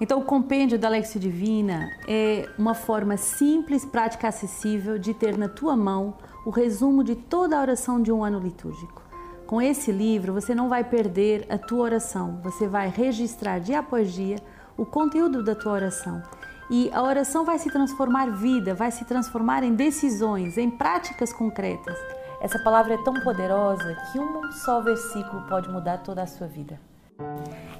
Então, 0.00 0.18
o 0.18 0.24
compêndio 0.24 0.78
da 0.78 0.88
Lexio 0.88 1.20
Divina 1.20 1.90
é 2.08 2.48
uma 2.56 2.74
forma 2.74 3.18
simples, 3.18 3.84
prática, 3.84 4.28
acessível 4.28 4.98
de 4.98 5.12
ter 5.12 5.36
na 5.36 5.48
tua 5.48 5.76
mão 5.76 6.14
o 6.46 6.50
resumo 6.50 7.04
de 7.04 7.14
toda 7.14 7.58
a 7.58 7.60
oração 7.60 8.00
de 8.00 8.10
um 8.10 8.24
ano 8.24 8.38
litúrgico. 8.38 9.02
Com 9.46 9.60
esse 9.60 9.92
livro, 9.92 10.32
você 10.32 10.54
não 10.54 10.68
vai 10.68 10.84
perder 10.84 11.46
a 11.50 11.58
tua 11.58 11.80
oração, 11.80 12.40
você 12.42 12.66
vai 12.66 12.88
registrar 12.88 13.58
dia 13.58 13.80
após 13.80 14.10
dia 14.12 14.36
o 14.76 14.86
conteúdo 14.86 15.44
da 15.44 15.54
tua 15.54 15.72
oração. 15.72 16.22
E 16.70 16.88
a 16.94 17.02
oração 17.02 17.44
vai 17.44 17.58
se 17.58 17.68
transformar 17.68 18.30
vida, 18.30 18.74
vai 18.74 18.90
se 18.90 19.04
transformar 19.04 19.64
em 19.64 19.74
decisões, 19.74 20.56
em 20.56 20.70
práticas 20.70 21.32
concretas. 21.32 21.98
Essa 22.40 22.58
palavra 22.60 22.94
é 22.94 23.04
tão 23.04 23.14
poderosa 23.14 23.96
que 24.10 24.18
um 24.18 24.50
só 24.52 24.80
versículo 24.80 25.42
pode 25.48 25.68
mudar 25.68 25.98
toda 25.98 26.22
a 26.22 26.26
sua 26.26 26.46
vida. 26.46 26.80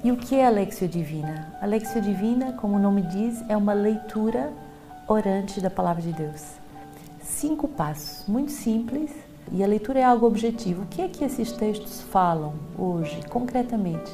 E 0.03 0.11
o 0.11 0.17
que 0.17 0.33
é 0.33 0.47
a 0.47 0.49
Lexio 0.49 0.87
Divina? 0.87 1.53
A 1.61 1.67
Lexio 1.67 2.01
Divina, 2.01 2.53
como 2.53 2.75
o 2.75 2.79
nome 2.79 3.03
diz, 3.03 3.47
é 3.47 3.55
uma 3.55 3.71
leitura 3.71 4.51
orante 5.07 5.61
da 5.61 5.69
Palavra 5.69 6.01
de 6.01 6.11
Deus. 6.11 6.43
Cinco 7.21 7.67
passos, 7.67 8.27
muito 8.27 8.51
simples, 8.51 9.11
e 9.51 9.63
a 9.63 9.67
leitura 9.67 9.99
é 9.99 10.03
algo 10.03 10.25
objetivo. 10.25 10.81
O 10.81 10.87
que 10.87 11.03
é 11.03 11.07
que 11.07 11.23
esses 11.23 11.51
textos 11.51 12.01
falam 12.01 12.55
hoje, 12.79 13.21
concretamente? 13.29 14.11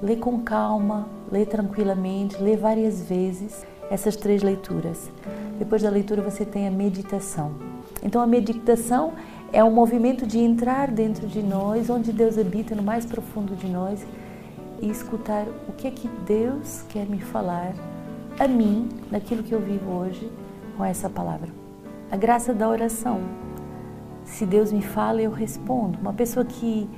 Lê 0.00 0.16
com 0.16 0.40
calma, 0.40 1.06
lê 1.30 1.44
tranquilamente, 1.44 2.42
lê 2.42 2.56
várias 2.56 3.02
vezes 3.02 3.66
essas 3.90 4.16
três 4.16 4.42
leituras. 4.42 5.10
Depois 5.58 5.82
da 5.82 5.90
leitura 5.90 6.22
você 6.22 6.46
tem 6.46 6.66
a 6.66 6.70
meditação. 6.70 7.52
Então 8.02 8.22
a 8.22 8.26
meditação 8.26 9.12
é 9.52 9.62
um 9.62 9.70
movimento 9.70 10.26
de 10.26 10.38
entrar 10.38 10.90
dentro 10.90 11.26
de 11.26 11.42
nós, 11.42 11.90
onde 11.90 12.10
Deus 12.10 12.38
habita 12.38 12.74
no 12.74 12.82
mais 12.82 13.04
profundo 13.04 13.54
de 13.54 13.66
nós 13.66 14.02
e 14.80 14.90
escutar 14.90 15.46
o 15.68 15.72
que 15.72 15.86
é 15.86 15.90
que 15.90 16.08
Deus 16.26 16.84
quer 16.88 17.06
me 17.06 17.20
falar 17.20 17.72
a 18.38 18.46
mim, 18.46 18.88
naquilo 19.10 19.42
que 19.42 19.52
eu 19.52 19.60
vivo 19.60 19.90
hoje, 19.90 20.30
com 20.76 20.84
essa 20.84 21.08
palavra. 21.08 21.48
A 22.10 22.16
graça 22.16 22.52
da 22.52 22.68
oração. 22.68 23.20
Se 24.24 24.44
Deus 24.44 24.72
me 24.72 24.82
fala, 24.82 25.22
eu 25.22 25.30
respondo. 25.30 25.98
Uma 25.98 26.12
pessoa 26.12 26.44
que 26.44 26.88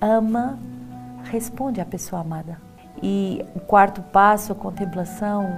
ama, 0.00 0.58
responde 1.24 1.80
à 1.80 1.84
pessoa 1.84 2.20
amada. 2.20 2.60
E 3.02 3.44
o 3.54 3.60
quarto 3.60 4.02
passo, 4.02 4.52
a 4.52 4.54
contemplação, 4.54 5.48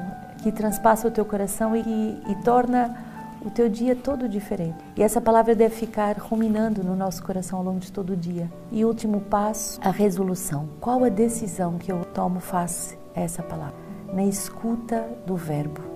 que 0.43 0.53
transpassa 0.53 1.09
o 1.09 1.11
teu 1.11 1.25
coração 1.25 1.75
e, 1.75 1.81
e 1.81 2.35
torna 2.45 2.97
o 3.45 3.51
teu 3.51 3.69
dia 3.69 3.95
todo 3.95 4.29
diferente. 4.29 4.79
E 4.97 5.03
essa 5.03 5.21
palavra 5.21 5.55
deve 5.55 5.75
ficar 5.75 6.17
ruminando 6.19 6.83
no 6.83 6.97
nosso 6.97 7.23
coração 7.23 7.59
ao 7.59 7.65
longo 7.65 7.81
de 7.81 7.93
todo 7.93 8.15
o 8.15 8.17
dia. 8.17 8.51
E 8.73 8.85
último 8.85 9.21
passo, 9.21 9.79
a 9.83 9.91
resolução. 9.91 10.69
Qual 10.81 11.05
a 11.05 11.09
decisão 11.09 11.79
que 11.79 11.93
eu 11.93 12.05
tomo 12.07 12.41
face 12.41 12.99
a 13.15 13.21
essa 13.21 13.43
palavra? 13.43 13.77
Na 14.13 14.25
escuta 14.25 15.07
do 15.27 15.37
verbo. 15.37 15.94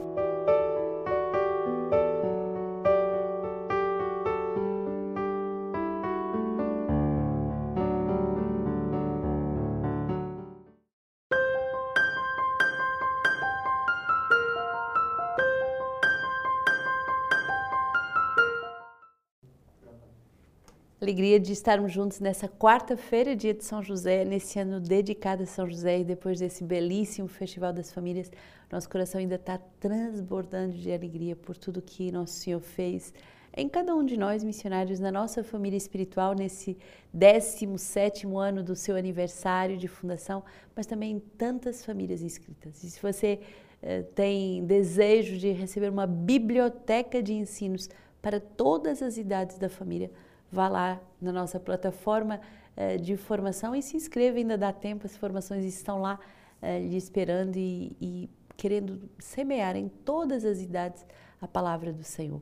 Alegria 21.08 21.40
de 21.40 21.54
estarmos 21.54 21.90
juntos 21.90 22.20
nessa 22.20 22.46
quarta-feira, 22.46 23.34
dia 23.34 23.54
de 23.54 23.64
São 23.64 23.82
José, 23.82 24.26
nesse 24.26 24.58
ano 24.58 24.78
dedicado 24.78 25.42
a 25.42 25.46
São 25.46 25.66
José 25.66 26.00
e 26.00 26.04
depois 26.04 26.38
desse 26.38 26.62
belíssimo 26.62 27.26
Festival 27.26 27.72
das 27.72 27.90
Famílias, 27.90 28.30
nosso 28.70 28.90
coração 28.90 29.18
ainda 29.18 29.36
está 29.36 29.56
transbordando 29.80 30.76
de 30.76 30.92
alegria 30.92 31.34
por 31.34 31.56
tudo 31.56 31.80
que 31.80 32.12
Nosso 32.12 32.34
Senhor 32.34 32.60
fez 32.60 33.14
em 33.56 33.70
cada 33.70 33.96
um 33.96 34.04
de 34.04 34.18
nós, 34.18 34.44
missionários, 34.44 35.00
na 35.00 35.10
nossa 35.10 35.42
família 35.42 35.78
espiritual, 35.78 36.34
nesse 36.34 36.76
17 37.14 38.26
ano 38.26 38.62
do 38.62 38.76
seu 38.76 38.94
aniversário 38.94 39.78
de 39.78 39.88
fundação, 39.88 40.44
mas 40.76 40.84
também 40.84 41.12
em 41.12 41.18
tantas 41.18 41.86
famílias 41.86 42.20
inscritas. 42.20 42.84
E 42.84 42.90
se 42.90 43.00
você 43.00 43.40
eh, 43.80 44.02
tem 44.14 44.62
desejo 44.66 45.38
de 45.38 45.52
receber 45.52 45.88
uma 45.88 46.06
biblioteca 46.06 47.22
de 47.22 47.32
ensinos 47.32 47.88
para 48.20 48.38
todas 48.38 49.00
as 49.00 49.16
idades 49.16 49.56
da 49.56 49.70
família, 49.70 50.10
vá 50.50 50.68
lá 50.68 51.00
na 51.20 51.32
nossa 51.32 51.60
plataforma 51.60 52.40
eh, 52.76 52.96
de 52.96 53.16
formação 53.16 53.74
e 53.74 53.82
se 53.82 53.96
inscreva, 53.96 54.38
ainda 54.38 54.56
dá 54.56 54.72
tempo, 54.72 55.06
as 55.06 55.16
formações 55.16 55.64
estão 55.64 56.00
lá 56.00 56.18
eh, 56.62 56.80
lhe 56.80 56.96
esperando 56.96 57.56
e, 57.56 57.96
e 58.00 58.30
querendo 58.56 59.08
semear 59.18 59.76
em 59.76 59.88
todas 59.88 60.44
as 60.44 60.60
idades 60.60 61.04
a 61.40 61.46
palavra 61.46 61.92
do 61.92 62.02
Senhor. 62.02 62.40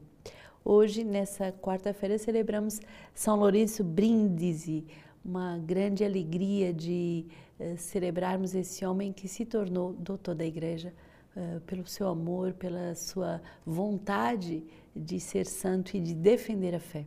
Hoje, 0.65 1.05
nessa 1.05 1.53
quarta-feira, 1.53 2.19
celebramos 2.19 2.81
São 3.15 3.37
Lourenço 3.37 3.85
Brindisi, 3.85 4.87
uma 5.25 5.59
grande 5.59 6.05
alegria 6.05 6.73
de 6.73 7.27
uh, 7.61 7.77
celebrarmos 7.77 8.55
esse 8.55 8.85
homem 8.85 9.13
que 9.13 9.29
se 9.29 9.45
tornou 9.45 9.93
doutor 9.93 10.35
da 10.35 10.45
igreja 10.45 10.93
uh, 11.37 11.61
pelo 11.61 11.87
seu 11.87 12.09
amor, 12.09 12.53
pela 12.55 12.95
sua 12.95 13.41
vontade 13.65 14.65
de 14.95 15.21
ser 15.21 15.47
santo 15.47 15.97
e 15.97 16.01
de 16.01 16.15
defender 16.15 16.75
a 16.75 16.81
fé 16.81 17.07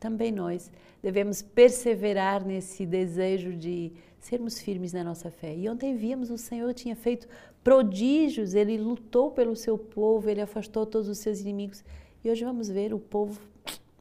também 0.00 0.32
nós 0.32 0.72
devemos 1.02 1.42
perseverar 1.42 2.44
nesse 2.44 2.86
desejo 2.86 3.52
de 3.52 3.92
sermos 4.18 4.58
firmes 4.58 4.94
na 4.94 5.04
nossa 5.04 5.30
fé. 5.30 5.54
E 5.54 5.68
ontem 5.68 5.94
vimos 5.94 6.30
o 6.30 6.38
Senhor 6.38 6.72
tinha 6.72 6.96
feito 6.96 7.28
prodígios, 7.62 8.54
ele 8.54 8.78
lutou 8.78 9.30
pelo 9.30 9.54
seu 9.54 9.76
povo, 9.76 10.28
ele 10.28 10.40
afastou 10.40 10.86
todos 10.86 11.06
os 11.06 11.18
seus 11.18 11.40
inimigos. 11.40 11.84
E 12.24 12.30
hoje 12.30 12.44
vamos 12.44 12.68
ver 12.68 12.94
o 12.94 12.98
povo 12.98 13.38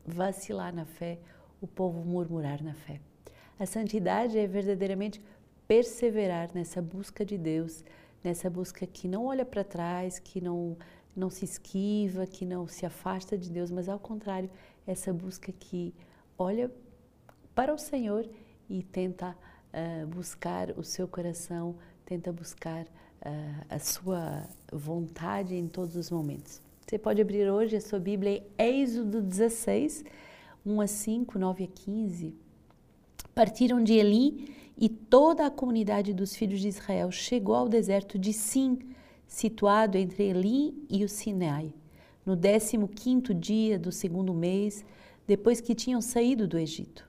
vacilar 0.05 0.73
na 0.73 0.85
fé, 0.85 1.19
o 1.61 1.67
povo 1.67 2.03
murmurar 2.03 2.63
na 2.63 2.73
fé. 2.73 3.01
A 3.59 3.65
santidade 3.65 4.37
é 4.37 4.47
verdadeiramente 4.47 5.21
perseverar 5.67 6.49
nessa 6.53 6.81
busca 6.81 7.25
de 7.25 7.37
Deus, 7.37 7.83
nessa 8.23 8.49
busca 8.49 8.87
que 8.87 9.07
não 9.07 9.25
olha 9.25 9.45
para 9.45 9.65
trás, 9.65 10.17
que 10.17 10.39
não 10.39 10.77
não 11.15 11.29
se 11.29 11.43
esquiva, 11.43 12.25
que 12.25 12.45
não 12.45 12.67
se 12.67 12.85
afasta 12.85 13.37
de 13.37 13.49
Deus, 13.49 13.69
mas 13.69 13.89
ao 13.89 13.99
contrário, 13.99 14.49
essa 14.89 15.13
busca 15.13 15.51
que 15.51 15.93
olha 16.37 16.71
para 17.53 17.71
o 17.71 17.77
Senhor 17.77 18.27
e 18.67 18.81
tenta 18.81 19.37
uh, 19.71 20.07
buscar 20.07 20.71
o 20.71 20.83
seu 20.83 21.07
coração, 21.07 21.75
tenta 22.03 22.31
buscar 22.31 22.85
uh, 22.85 23.65
a 23.69 23.77
sua 23.77 24.47
vontade 24.73 25.55
em 25.55 25.67
todos 25.67 25.95
os 25.95 26.09
momentos. 26.09 26.59
Você 26.81 26.97
pode 26.97 27.21
abrir 27.21 27.47
hoje 27.51 27.75
a 27.75 27.81
sua 27.81 27.99
Bíblia 27.99 28.43
em 28.57 28.81
Êxodo 28.81 29.21
16, 29.21 30.03
1 30.65 30.81
a 30.81 30.87
5, 30.87 31.37
9 31.37 31.63
a 31.65 31.67
15. 31.67 32.33
Partiram 33.35 33.83
de 33.83 33.93
Elim 33.93 34.47
e 34.75 34.89
toda 34.89 35.45
a 35.45 35.51
comunidade 35.51 36.15
dos 36.15 36.35
filhos 36.35 36.61
de 36.61 36.67
Israel 36.67 37.11
chegou 37.11 37.53
ao 37.53 37.69
deserto 37.69 38.17
de 38.17 38.33
Sim, 38.33 38.79
situado 39.27 39.99
entre 39.99 40.23
Elim 40.23 40.83
e 40.89 41.03
o 41.03 41.09
Sinai 41.09 41.75
no 42.25 42.35
15º 42.35 43.33
dia 43.33 43.79
do 43.79 43.91
segundo 43.91 44.33
mês, 44.33 44.85
depois 45.27 45.61
que 45.61 45.75
tinham 45.75 46.01
saído 46.01 46.47
do 46.47 46.57
Egito. 46.57 47.07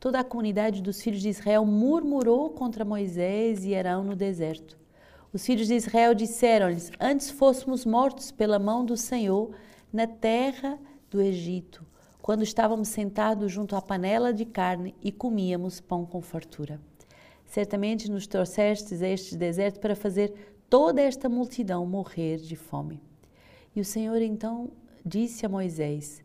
Toda 0.00 0.20
a 0.20 0.24
comunidade 0.24 0.80
dos 0.80 1.02
filhos 1.02 1.20
de 1.20 1.28
Israel 1.28 1.64
murmurou 1.64 2.50
contra 2.50 2.84
Moisés 2.84 3.64
e 3.64 3.74
Arão 3.74 4.04
no 4.04 4.14
deserto. 4.14 4.78
Os 5.32 5.44
filhos 5.44 5.66
de 5.66 5.74
Israel 5.74 6.14
disseram-lhes: 6.14 6.90
Antes 7.00 7.30
fôssemos 7.30 7.84
mortos 7.84 8.30
pela 8.30 8.58
mão 8.58 8.84
do 8.84 8.96
Senhor 8.96 9.50
na 9.92 10.06
terra 10.06 10.78
do 11.10 11.20
Egito, 11.20 11.84
quando 12.22 12.42
estávamos 12.42 12.88
sentados 12.88 13.50
junto 13.50 13.74
à 13.74 13.82
panela 13.82 14.32
de 14.32 14.44
carne 14.44 14.94
e 15.02 15.10
comíamos 15.10 15.80
pão 15.80 16.06
com 16.06 16.20
fartura. 16.20 16.80
Certamente 17.44 18.10
nos 18.10 18.26
trouxestes 18.26 19.02
a 19.02 19.08
este 19.08 19.36
deserto 19.36 19.80
para 19.80 19.96
fazer 19.96 20.32
toda 20.68 21.00
esta 21.00 21.28
multidão 21.28 21.84
morrer 21.86 22.36
de 22.36 22.54
fome. 22.54 23.07
E 23.78 23.80
o 23.80 23.84
Senhor 23.84 24.20
então 24.20 24.72
disse 25.06 25.46
a 25.46 25.48
Moisés: 25.48 26.20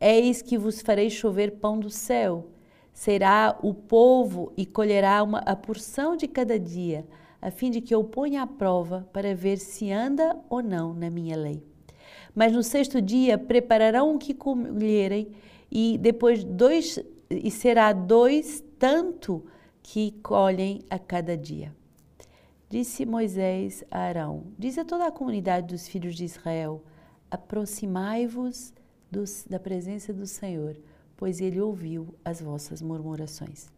Eis 0.00 0.42
que 0.42 0.58
vos 0.58 0.80
farei 0.80 1.08
chover 1.08 1.52
pão 1.52 1.78
do 1.78 1.88
céu. 1.88 2.48
Será 2.92 3.56
o 3.62 3.72
povo 3.72 4.52
e 4.56 4.66
colherá 4.66 5.22
uma, 5.22 5.38
a 5.38 5.54
porção 5.54 6.16
de 6.16 6.26
cada 6.26 6.58
dia, 6.58 7.06
a 7.40 7.48
fim 7.48 7.70
de 7.70 7.80
que 7.80 7.94
eu 7.94 8.02
ponha 8.02 8.42
à 8.42 8.46
prova 8.46 9.08
para 9.12 9.36
ver 9.36 9.58
se 9.58 9.92
anda 9.92 10.36
ou 10.50 10.60
não 10.60 10.94
na 10.94 11.08
minha 11.08 11.36
lei. 11.36 11.62
Mas 12.34 12.52
no 12.52 12.60
sexto 12.64 13.00
dia 13.00 13.38
prepararão 13.38 14.16
o 14.16 14.18
que 14.18 14.34
colherem, 14.34 15.28
e 15.70 15.96
depois 15.98 16.42
dois, 16.42 16.98
e 17.30 17.52
será 17.52 17.92
dois 17.92 18.64
tanto 18.80 19.44
que 19.80 20.10
colhem 20.24 20.82
a 20.90 20.98
cada 20.98 21.36
dia. 21.36 21.72
Disse 22.68 23.06
Moisés 23.06 23.84
a 23.92 24.00
Arão: 24.00 24.46
Diz 24.58 24.76
a 24.76 24.84
toda 24.84 25.06
a 25.06 25.12
comunidade 25.12 25.68
dos 25.68 25.86
filhos 25.86 26.16
de 26.16 26.24
Israel: 26.24 26.82
aproximai-vos 27.30 28.72
da 29.48 29.58
presença 29.58 30.12
do 30.12 30.26
Senhor, 30.26 30.76
pois 31.16 31.40
ele 31.40 31.60
ouviu 31.60 32.14
as 32.24 32.40
vossas 32.40 32.82
murmurações. 32.82 33.68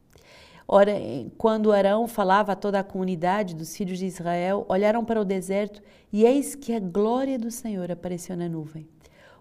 Ora, 0.71 0.93
quando 1.39 1.73
Arão 1.73 2.07
falava 2.07 2.53
a 2.53 2.57
toda 2.57 2.79
a 2.79 2.85
comunidade 2.85 3.55
dos 3.55 3.75
filhos 3.75 3.99
de 3.99 4.05
Israel, 4.05 4.67
olharam 4.69 5.03
para 5.03 5.21
o 5.21 5.25
deserto 5.25 5.83
e 6.13 6.25
eis 6.27 6.55
que 6.55 6.75
a 6.75 6.81
glória 6.81 7.39
do 7.39 7.51
Senhor 7.51 7.91
apareceu 7.91 8.37
na 8.37 8.49
nuvem. 8.49 8.87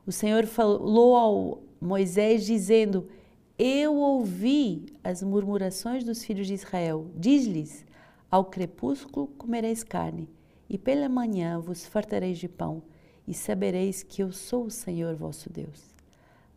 O 0.05 0.11
Senhor 0.11 0.45
falou 0.45 1.17
ao 1.17 1.61
Moisés, 1.81 2.45
dizendo: 2.45 3.09
Eu 3.59 3.95
ouvi 3.95 4.85
as 5.03 5.21
murmurações 5.21 6.05
dos 6.05 6.23
filhos 6.23 6.47
de 6.47 6.53
Israel. 6.53 7.07
Diz-lhes: 7.13 7.85
Ao 8.31 8.45
crepúsculo 8.45 9.27
comereis 9.37 9.83
carne, 9.83 10.29
e 10.69 10.77
pela 10.77 11.09
manhã 11.09 11.59
vos 11.59 11.85
fartareis 11.85 12.37
de 12.37 12.47
pão, 12.47 12.81
e 13.27 13.33
sabereis 13.33 14.01
que 14.03 14.23
eu 14.23 14.31
sou 14.31 14.65
o 14.65 14.71
Senhor 14.71 15.15
vosso 15.15 15.51
Deus. 15.51 15.93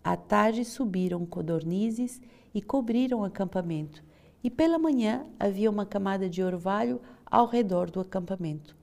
À 0.02 0.16
tarde 0.16 0.64
subiram 0.64 1.26
codornizes 1.26 2.20
e 2.54 2.62
cobriram 2.62 3.20
o 3.20 3.24
acampamento 3.24 4.02
e 4.42 4.50
pela 4.50 4.78
manhã 4.78 5.26
havia 5.38 5.70
uma 5.70 5.84
camada 5.84 6.28
de 6.28 6.42
orvalho 6.42 7.00
ao 7.26 7.46
redor 7.46 7.90
do 7.90 8.00
acampamento. 8.00 8.76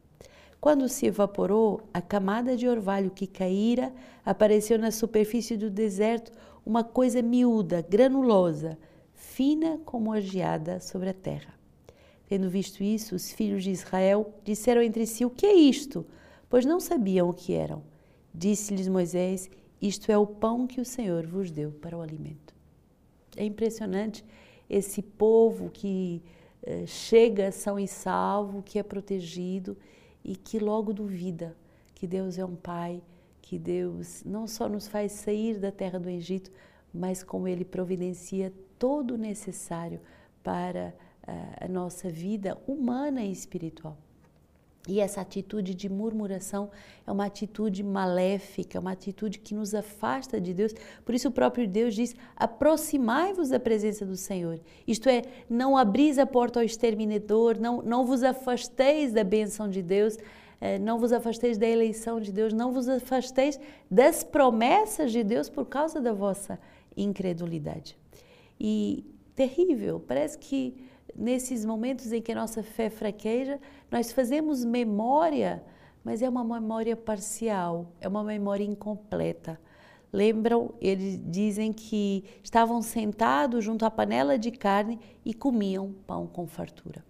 Quando 0.60 0.90
se 0.90 1.06
evaporou, 1.06 1.82
a 1.94 2.02
camada 2.02 2.56
de 2.56 2.68
orvalho 2.68 3.12
que 3.12 3.28
caíra 3.28 3.94
apareceu 4.26 4.78
na 4.78 4.92
superfície 4.92 5.56
do 5.56 5.70
deserto 5.70 6.32
uma 6.66 6.84
coisa 6.84 7.22
miúda, 7.22 7.86
granulosa, 7.88 8.78
fina 9.14 9.80
como 9.86 10.12
a 10.12 10.20
geada 10.20 10.80
sobre 10.80 11.10
a 11.10 11.14
terra. 11.14 11.54
Tendo 12.28 12.50
visto 12.50 12.84
isso, 12.84 13.16
os 13.16 13.32
filhos 13.32 13.64
de 13.64 13.72
Israel 13.72 14.34
disseram 14.44 14.82
entre 14.82 15.06
si: 15.06 15.24
O 15.24 15.30
que 15.30 15.46
é 15.46 15.54
isto? 15.54 16.06
Pois 16.50 16.66
não 16.66 16.80
sabiam 16.80 17.30
o 17.30 17.34
que 17.34 17.54
eram. 17.54 17.84
Disse-lhes 18.34 18.88
Moisés: 18.88 19.50
Isto 19.82 20.12
é 20.12 20.18
o 20.18 20.28
pão 20.28 20.68
que 20.68 20.80
o 20.80 20.86
Senhor 20.86 21.26
vos 21.26 21.52
deu 21.52 21.72
para 21.72 21.98
o 21.98 22.02
alimento. 22.02 22.56
É 23.36 23.46
impressionante 23.46 24.24
esse 24.70 25.02
povo 25.02 25.70
que 25.70 26.22
eh, 26.64 26.86
chega 26.86 27.52
são 27.52 27.80
e 27.80 27.88
salvo, 27.88 28.62
que 28.62 28.80
é 28.80 28.84
protegido 28.84 29.78
e 30.24 30.36
que 30.36 30.60
logo 30.60 30.94
duvida 30.94 31.56
que 31.96 32.06
Deus 32.06 32.38
é 32.38 32.46
um 32.46 32.56
Pai, 32.56 33.02
que 33.42 33.58
Deus 33.58 34.24
não 34.26 34.46
só 34.46 34.68
nos 34.68 34.88
faz 34.88 35.14
sair 35.14 35.60
da 35.60 35.72
terra 35.72 36.00
do 36.00 36.10
Egito, 36.10 36.52
mas 36.94 37.24
como 37.24 37.48
Ele 37.48 37.64
providencia 37.64 38.54
todo 38.78 39.16
o 39.16 39.18
necessário 39.18 40.00
para 40.44 40.94
uh, 41.24 41.66
a 41.66 41.68
nossa 41.68 42.10
vida 42.10 42.58
humana 42.68 43.24
e 43.24 43.32
espiritual. 43.32 43.98
E 44.88 45.02
essa 45.02 45.20
atitude 45.20 45.76
de 45.76 45.90
murmuração 45.90 46.70
é 47.06 47.12
uma 47.12 47.26
atitude 47.26 47.84
maléfica, 47.84 48.78
é 48.78 48.82
uma 48.82 48.94
atitude 48.94 49.40
que 49.40 49.54
nos 49.54 49.76
afasta 49.76 50.40
de 50.40 50.54
Deus. 50.54 50.74
Por 51.04 51.14
isso 51.14 51.28
o 51.28 51.32
próprio 51.32 51.68
Deus 51.68 51.94
diz: 51.94 52.16
aproximai-vos 52.36 53.50
da 53.50 53.60
presença 53.60 54.06
do 54.06 54.16
Senhor. 54.16 54.60
Isto 54.88 55.10
é, 55.10 55.24
não 55.50 55.76
abris 55.76 56.18
a 56.18 56.26
porta 56.26 56.60
ao 56.60 56.66
exterminador, 56.66 57.60
não, 57.60 57.82
não 57.82 58.06
vos 58.06 58.24
afasteis 58.24 59.12
da 59.12 59.26
bênção 59.26 59.70
de 59.70 59.82
Deus, 59.82 60.18
eh, 60.62 60.80
não 60.80 60.98
vos 60.98 61.12
afasteis 61.12 61.58
da 61.58 61.68
eleição 61.68 62.22
de 62.22 62.32
Deus, 62.32 62.54
não 62.54 62.72
vos 62.72 62.88
afasteis 62.88 63.60
das 63.92 64.24
promessas 64.24 65.12
de 65.12 65.24
Deus 65.24 65.50
por 65.50 65.66
causa 65.66 66.00
da 66.00 66.14
vossa 66.14 66.58
incredulidade. 66.96 67.98
E 68.60 69.06
terrível, 69.36 70.00
parece 70.00 70.38
que 70.38 70.76
nesses 71.18 71.66
momentos 71.66 72.12
em 72.12 72.22
que 72.22 72.32
a 72.32 72.36
nossa 72.36 72.62
fé 72.62 72.90
fraqueja, 72.90 73.60
nós 73.90 74.12
fazemos 74.12 74.64
memória, 74.64 75.64
mas 76.04 76.22
é 76.22 76.30
uma 76.30 76.44
memória 76.44 76.96
parcial, 76.96 77.92
é 78.00 78.08
uma 78.08 78.24
memória 78.24 78.64
incompleta. 78.64 79.60
Lembram, 80.14 80.74
eles 80.80 81.20
dizem 81.26 81.74
que 81.74 82.24
estavam 82.44 82.82
sentados 82.82 83.66
junto 83.66 83.84
à 83.86 83.92
panela 83.92 84.38
de 84.38 84.52
carne 84.52 85.00
e 85.26 85.34
comiam 85.34 85.94
pão 86.06 86.28
com 86.28 86.48
fartura. 86.48 87.04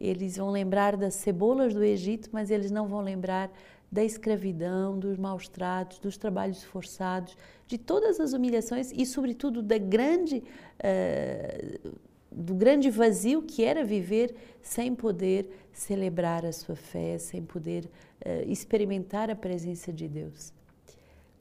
Eles 0.00 0.36
vão 0.36 0.50
lembrar 0.50 0.96
das 0.96 1.14
cebolas 1.14 1.74
do 1.74 1.82
Egito, 1.82 2.28
mas 2.32 2.50
eles 2.50 2.70
não 2.70 2.86
vão 2.86 3.00
lembrar 3.00 3.50
da 3.90 4.04
escravidão, 4.04 4.98
dos 4.98 5.16
maus 5.16 5.48
tratos, 5.48 5.98
dos 5.98 6.16
trabalhos 6.16 6.62
forçados, 6.62 7.36
de 7.66 7.78
todas 7.78 8.20
as 8.20 8.32
humilhações 8.34 8.92
e, 8.92 9.06
sobretudo, 9.06 9.62
da 9.62 9.78
grande 9.78 10.44
uh, 10.78 11.98
do 12.30 12.54
grande 12.54 12.90
vazio 12.90 13.42
que 13.42 13.64
era 13.64 13.84
viver 13.84 14.34
sem 14.62 14.94
poder 14.94 15.50
celebrar 15.72 16.44
a 16.44 16.52
sua 16.52 16.76
fé, 16.76 17.18
sem 17.18 17.42
poder 17.42 17.86
uh, 17.86 18.50
experimentar 18.50 19.30
a 19.30 19.36
presença 19.36 19.92
de 19.92 20.06
Deus. 20.06 20.52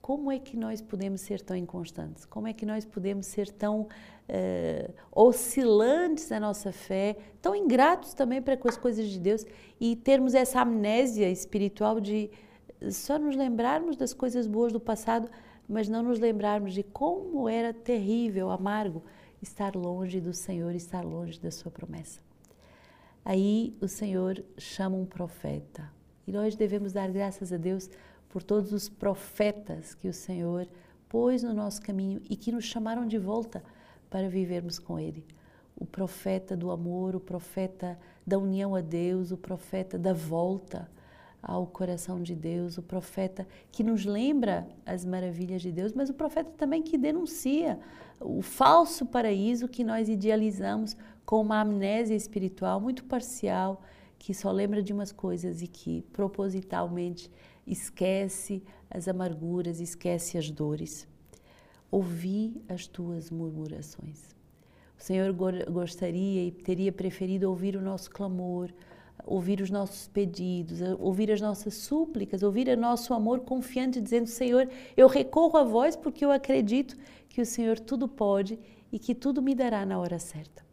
Como 0.01 0.31
é 0.31 0.39
que 0.39 0.55
nós 0.55 0.81
podemos 0.81 1.19
ser 1.19 1.41
tão 1.41 1.55
inconstantes? 1.55 2.23
Como 2.23 2.47
é 2.47 2.53
que 2.53 2.65
nós 2.65 2.85
podemos 2.85 3.25
ser 3.25 3.49
tão 3.49 3.81
uh, 3.81 4.93
oscilantes 5.11 6.29
na 6.29 6.39
nossa 6.39 6.71
fé, 6.71 7.17
tão 7.41 7.53
ingratos 7.53 8.13
também 8.13 8.41
para 8.41 8.55
com 8.55 8.69
as 8.69 8.77
coisas 8.77 9.09
de 9.09 9.19
Deus 9.19 9.45
e 9.81 9.95
termos 9.95 10.33
essa 10.33 10.61
amnésia 10.61 11.29
espiritual 11.29 11.99
de 11.99 12.29
só 12.89 13.17
nos 13.19 13.35
lembrarmos 13.35 13.97
das 13.97 14.13
coisas 14.13 14.47
boas 14.47 14.71
do 14.71 14.79
passado, 14.79 15.29
mas 15.67 15.89
não 15.89 16.03
nos 16.03 16.19
lembrarmos 16.19 16.73
de 16.73 16.83
como 16.83 17.49
era 17.49 17.73
terrível, 17.73 18.49
amargo 18.49 19.03
estar 19.41 19.75
longe 19.75 20.19
do 20.19 20.33
Senhor, 20.33 20.73
estar 20.75 21.03
longe 21.03 21.39
da 21.39 21.51
sua 21.51 21.71
promessa. 21.71 22.19
Aí 23.23 23.75
o 23.81 23.87
Senhor 23.87 24.43
chama 24.57 24.95
um 24.95 25.05
profeta. 25.05 25.91
E 26.25 26.31
nós 26.31 26.55
devemos 26.55 26.93
dar 26.93 27.11
graças 27.11 27.51
a 27.51 27.57
Deus 27.57 27.89
por 28.29 28.43
todos 28.43 28.71
os 28.71 28.89
profetas 28.89 29.93
que 29.93 30.07
o 30.07 30.13
Senhor 30.13 30.67
pôs 31.09 31.43
no 31.43 31.53
nosso 31.53 31.81
caminho 31.81 32.21
e 32.29 32.35
que 32.35 32.51
nos 32.51 32.65
chamaram 32.65 33.07
de 33.07 33.17
volta 33.17 33.63
para 34.09 34.29
vivermos 34.29 34.79
com 34.79 34.99
Ele. 34.99 35.25
O 35.75 35.85
profeta 35.85 36.55
do 36.55 36.71
amor, 36.71 37.15
o 37.15 37.19
profeta 37.19 37.99
da 38.25 38.37
união 38.37 38.75
a 38.75 38.81
Deus, 38.81 39.31
o 39.31 39.37
profeta 39.37 39.97
da 39.97 40.13
volta 40.13 40.89
ao 41.41 41.67
coração 41.67 42.21
de 42.21 42.35
Deus, 42.35 42.77
o 42.77 42.81
profeta 42.81 43.47
que 43.71 43.83
nos 43.83 44.05
lembra 44.05 44.67
as 44.85 45.05
maravilhas 45.05 45.61
de 45.61 45.71
Deus, 45.71 45.93
mas 45.93 46.09
o 46.09 46.13
profeta 46.13 46.51
também 46.57 46.81
que 46.81 46.97
denuncia 46.97 47.79
o 48.19 48.41
falso 48.41 49.05
paraíso 49.05 49.67
que 49.67 49.83
nós 49.83 50.09
idealizamos 50.09 50.95
com 51.25 51.41
uma 51.41 51.61
amnésia 51.61 52.15
espiritual 52.15 52.79
muito 52.79 53.03
parcial, 53.03 53.81
que 54.17 54.33
só 54.33 54.51
lembra 54.51 54.81
de 54.81 54.91
umas 54.91 55.11
coisas 55.11 55.61
e 55.61 55.67
que 55.67 56.01
propositalmente 56.13 57.29
esquece 57.65 58.63
as 58.89 59.07
amarguras, 59.07 59.79
esquece 59.79 60.37
as 60.37 60.49
dores. 60.49 61.07
Ouvi 61.91 62.61
as 62.67 62.87
tuas 62.87 63.29
murmurações. 63.29 64.35
O 64.97 65.03
Senhor 65.03 65.31
gostaria 65.69 66.43
e 66.43 66.51
teria 66.51 66.91
preferido 66.91 67.47
ouvir 67.49 67.75
o 67.75 67.81
nosso 67.81 68.09
clamor, 68.09 68.73
ouvir 69.27 69.61
os 69.61 69.69
nossos 69.69 70.07
pedidos, 70.07 70.79
ouvir 70.97 71.31
as 71.31 71.41
nossas 71.41 71.73
súplicas, 71.75 72.41
ouvir 72.41 72.69
o 72.69 72.77
nosso 72.77 73.13
amor 73.13 73.41
confiante, 73.41 74.01
dizendo: 74.01 74.27
Senhor, 74.27 74.69
eu 74.95 75.07
recorro 75.07 75.57
a 75.57 75.63
vós 75.63 75.95
porque 75.95 76.23
eu 76.23 76.31
acredito 76.31 76.95
que 77.27 77.41
o 77.41 77.45
Senhor 77.45 77.77
tudo 77.79 78.07
pode 78.07 78.57
e 78.91 78.97
que 78.97 79.13
tudo 79.13 79.41
me 79.41 79.53
dará 79.53 79.85
na 79.85 79.99
hora 79.99 80.17
certa. 80.17 80.65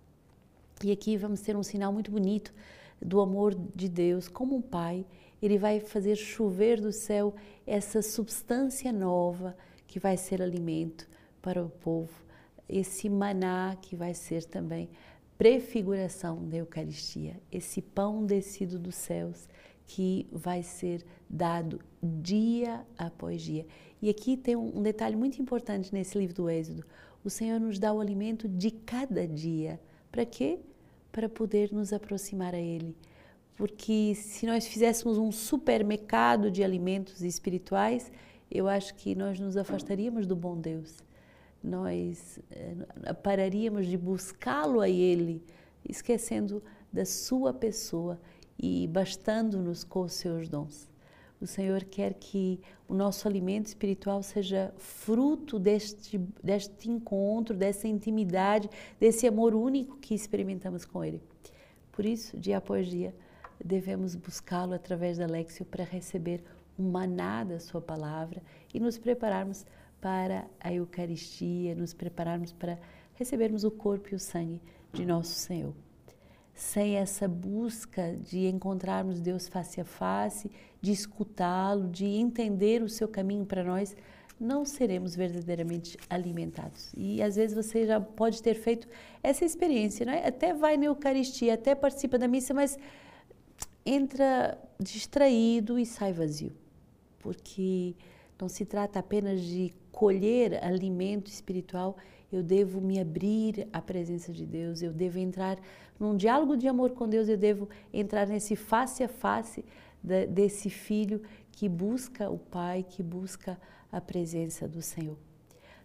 E 0.83 0.93
aqui 0.93 1.17
vamos 1.17 1.41
ter 1.41 1.57
um 1.57 1.63
sinal 1.63 1.93
muito 1.93 2.11
bonito 2.11 2.55
do 3.03 3.21
amor 3.21 3.55
de 3.75 3.89
Deus, 3.89 4.29
como 4.29 4.57
um 4.57 4.63
pai, 4.63 5.05
ele 5.43 5.59
vai 5.59 5.81
fazer 5.81 6.17
chover 6.17 6.81
do 6.81 6.93
céu 6.93 7.35
essa 7.67 8.01
substância 8.01 8.93
nova 8.93 9.57
que 9.87 9.99
vai 9.99 10.17
ser 10.17 10.41
alimento 10.41 11.09
para 11.43 11.63
o 11.63 11.69
povo, 11.69 12.25
esse 12.67 13.11
maná 13.11 13.77
que 13.81 13.95
vai 13.95 14.15
ser 14.15 14.45
também 14.45 14.89
prefiguração 15.37 16.49
da 16.49 16.57
Eucaristia, 16.59 17.41
esse 17.51 17.83
pão 17.83 18.25
descido 18.25 18.79
dos 18.79 18.95
céus 18.95 19.49
que 19.87 20.27
vai 20.33 20.63
ser 20.63 21.05
dado 21.29 21.81
dia 22.03 22.87
após 22.97 23.43
dia. 23.43 23.67
E 24.01 24.09
aqui 24.09 24.37
tem 24.37 24.57
um 24.57 24.83
detalhe 24.83 25.17
muito 25.17 25.41
importante 25.41 25.93
nesse 25.93 26.17
livro 26.17 26.35
do 26.35 26.51
Êxodo: 26.51 26.85
o 27.23 27.31
Senhor 27.31 27.61
nos 27.61 27.79
dá 27.79 27.93
o 27.93 28.01
alimento 28.01 28.49
de 28.49 28.71
cada 28.71 29.27
dia. 29.27 29.81
Para 30.11 30.25
quê? 30.25 30.59
Para 31.11 31.29
poder 31.29 31.73
nos 31.73 31.93
aproximar 31.93 32.55
a 32.55 32.61
Ele. 32.61 32.97
Porque 33.57 34.15
se 34.15 34.47
nós 34.47 34.67
fizéssemos 34.67 35.17
um 35.17 35.31
supermercado 35.31 36.51
de 36.51 36.65
alimentos 36.65 37.23
espirituais, 37.23 38.11
eu 38.51 38.67
acho 38.69 38.95
que 38.95 39.15
nós 39.15 39.39
nos 39.39 39.57
afastaríamos 39.57 40.27
do 40.27 40.35
bom 40.35 40.59
Deus 40.59 41.03
nós 41.65 42.39
eh, 42.51 43.13
pararíamos 43.23 43.87
de 43.87 43.97
buscá-lo 43.97 44.81
a 44.81 44.89
Ele, 44.89 45.43
esquecendo 45.89 46.63
da 46.93 47.07
Sua 47.07 47.55
pessoa 47.55 48.21
e 48.59 48.87
bastando-nos 48.87 49.83
com 49.83 50.03
os 50.03 50.13
seus 50.13 50.49
dons. 50.49 50.91
O 51.41 51.47
Senhor 51.47 51.85
quer 51.85 52.15
que 52.15 52.61
o 52.89 52.95
nosso 52.95 53.27
alimento 53.27 53.67
espiritual 53.67 54.23
seja 54.23 54.73
fruto 54.77 55.59
deste, 55.59 56.19
deste 56.43 56.91
encontro, 56.91 57.57
dessa 57.57 57.89
intimidade, 57.89 58.69
desse 59.01 59.27
amor 59.27 59.55
único 59.55 59.97
que 59.97 60.15
experimentamos 60.15 60.85
com 60.85 61.03
Ele. 61.03 61.21
Por 61.91 62.05
isso, 62.05 62.39
dia 62.39 62.59
após 62.59 62.87
dia, 62.87 63.15
devemos 63.63 64.15
buscá-lo 64.15 64.75
através 64.75 65.19
da 65.19 65.27
Lexio 65.27 65.65
para 65.65 65.85
receber 65.85 66.45
o 66.79 66.83
maná 66.83 67.43
da 67.43 67.59
Sua 67.59 67.81
palavra 67.81 68.43
e 68.73 68.79
nos 68.79 68.99
prepararmos 68.99 69.65
para 69.65 69.84
a 70.61 70.73
Eucaristia, 70.73 71.75
nos 71.75 71.95
prepararmos 71.95 72.53
para 72.53 72.79
recebermos 73.15 73.65
o 73.65 73.71
corpo 73.71 74.09
e 74.13 74.15
o 74.15 74.19
sangue 74.19 74.61
de 74.93 75.05
nosso 75.07 75.33
Senhor. 75.33 75.75
sem 76.55 76.97
essa 76.97 77.27
busca 77.27 78.17
de 78.17 78.47
encontrarmos 78.47 79.21
Deus 79.21 79.49
face 79.49 79.81
a 79.81 79.85
face, 79.85 80.49
de 80.81 80.93
escutá-lo, 80.93 81.89
de 81.89 82.07
entender 82.07 82.81
o 82.81 82.89
seu 82.89 83.09
caminho 83.09 83.45
para 83.45 83.65
nós, 83.65 83.97
não 84.39 84.65
seremos 84.65 85.17
verdadeiramente 85.17 85.97
alimentados. 86.09 86.93
E 86.97 87.21
às 87.21 87.35
vezes 87.35 87.57
você 87.57 87.87
já 87.87 88.01
pode 88.01 88.41
ter 88.41 88.55
feito 88.55 88.87
essa 89.21 89.45
experiência, 89.45 90.07
né? 90.07 90.25
até 90.25 90.55
vai 90.55 90.77
na 90.77 90.85
Eucaristia, 90.85 91.55
até 91.55 91.75
participa 91.75 92.19
da 92.19 92.29
missa, 92.29 92.55
mas 92.55 92.79
entra 93.85 94.57
distraído 94.79 95.77
e 95.79 95.85
sai 95.85 96.13
vazio, 96.13 96.53
porque 97.19 97.97
não 98.41 98.49
se 98.49 98.65
trata 98.65 98.99
apenas 98.99 99.41
de 99.41 99.73
colher 99.95 100.63
alimento 100.65 101.29
espiritual, 101.29 101.97
eu 102.33 102.43
devo 102.43 102.81
me 102.81 102.99
abrir 102.99 103.69
à 103.73 103.81
presença 103.81 104.33
de 104.33 104.45
Deus, 104.45 104.83
eu 104.83 104.93
devo 104.93 105.21
entrar 105.21 105.57
num 106.01 106.17
diálogo 106.17 106.57
de 106.57 106.67
amor 106.67 106.91
com 106.91 107.09
Deus, 107.09 107.29
eu 107.29 107.37
devo 107.37 107.69
entrar 107.93 108.27
nesse 108.27 108.57
face 108.57 109.05
a 109.05 109.09
face 109.09 109.65
desse 110.29 110.69
filho 110.69 111.23
que 111.53 111.69
busca 111.69 112.29
o 112.29 112.37
Pai, 112.37 112.85
que 112.87 113.03
busca 113.05 113.59
a 113.91 114.01
presença 114.01 114.67
do 114.67 114.83
Senhor. 114.83 115.17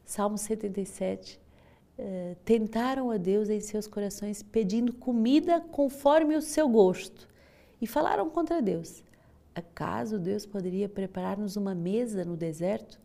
Salmo 0.04 0.40
77. 0.40 1.40
Eh, 2.00 2.36
tentaram 2.44 3.12
a 3.12 3.18
Deus 3.18 3.48
em 3.48 3.60
seus 3.60 3.86
corações, 3.86 4.42
pedindo 4.42 4.92
comida 4.92 5.62
conforme 5.62 6.36
o 6.36 6.42
seu 6.42 6.68
gosto, 6.68 7.30
e 7.80 7.86
falaram 7.86 8.28
contra 8.30 8.60
Deus. 8.62 9.04
Acaso 9.54 10.18
Deus 10.18 10.46
poderia 10.46 10.90
preparar-nos 10.90 11.56
uma 11.56 11.76
mesa 11.76 12.26
no 12.26 12.36
deserto? 12.36 13.00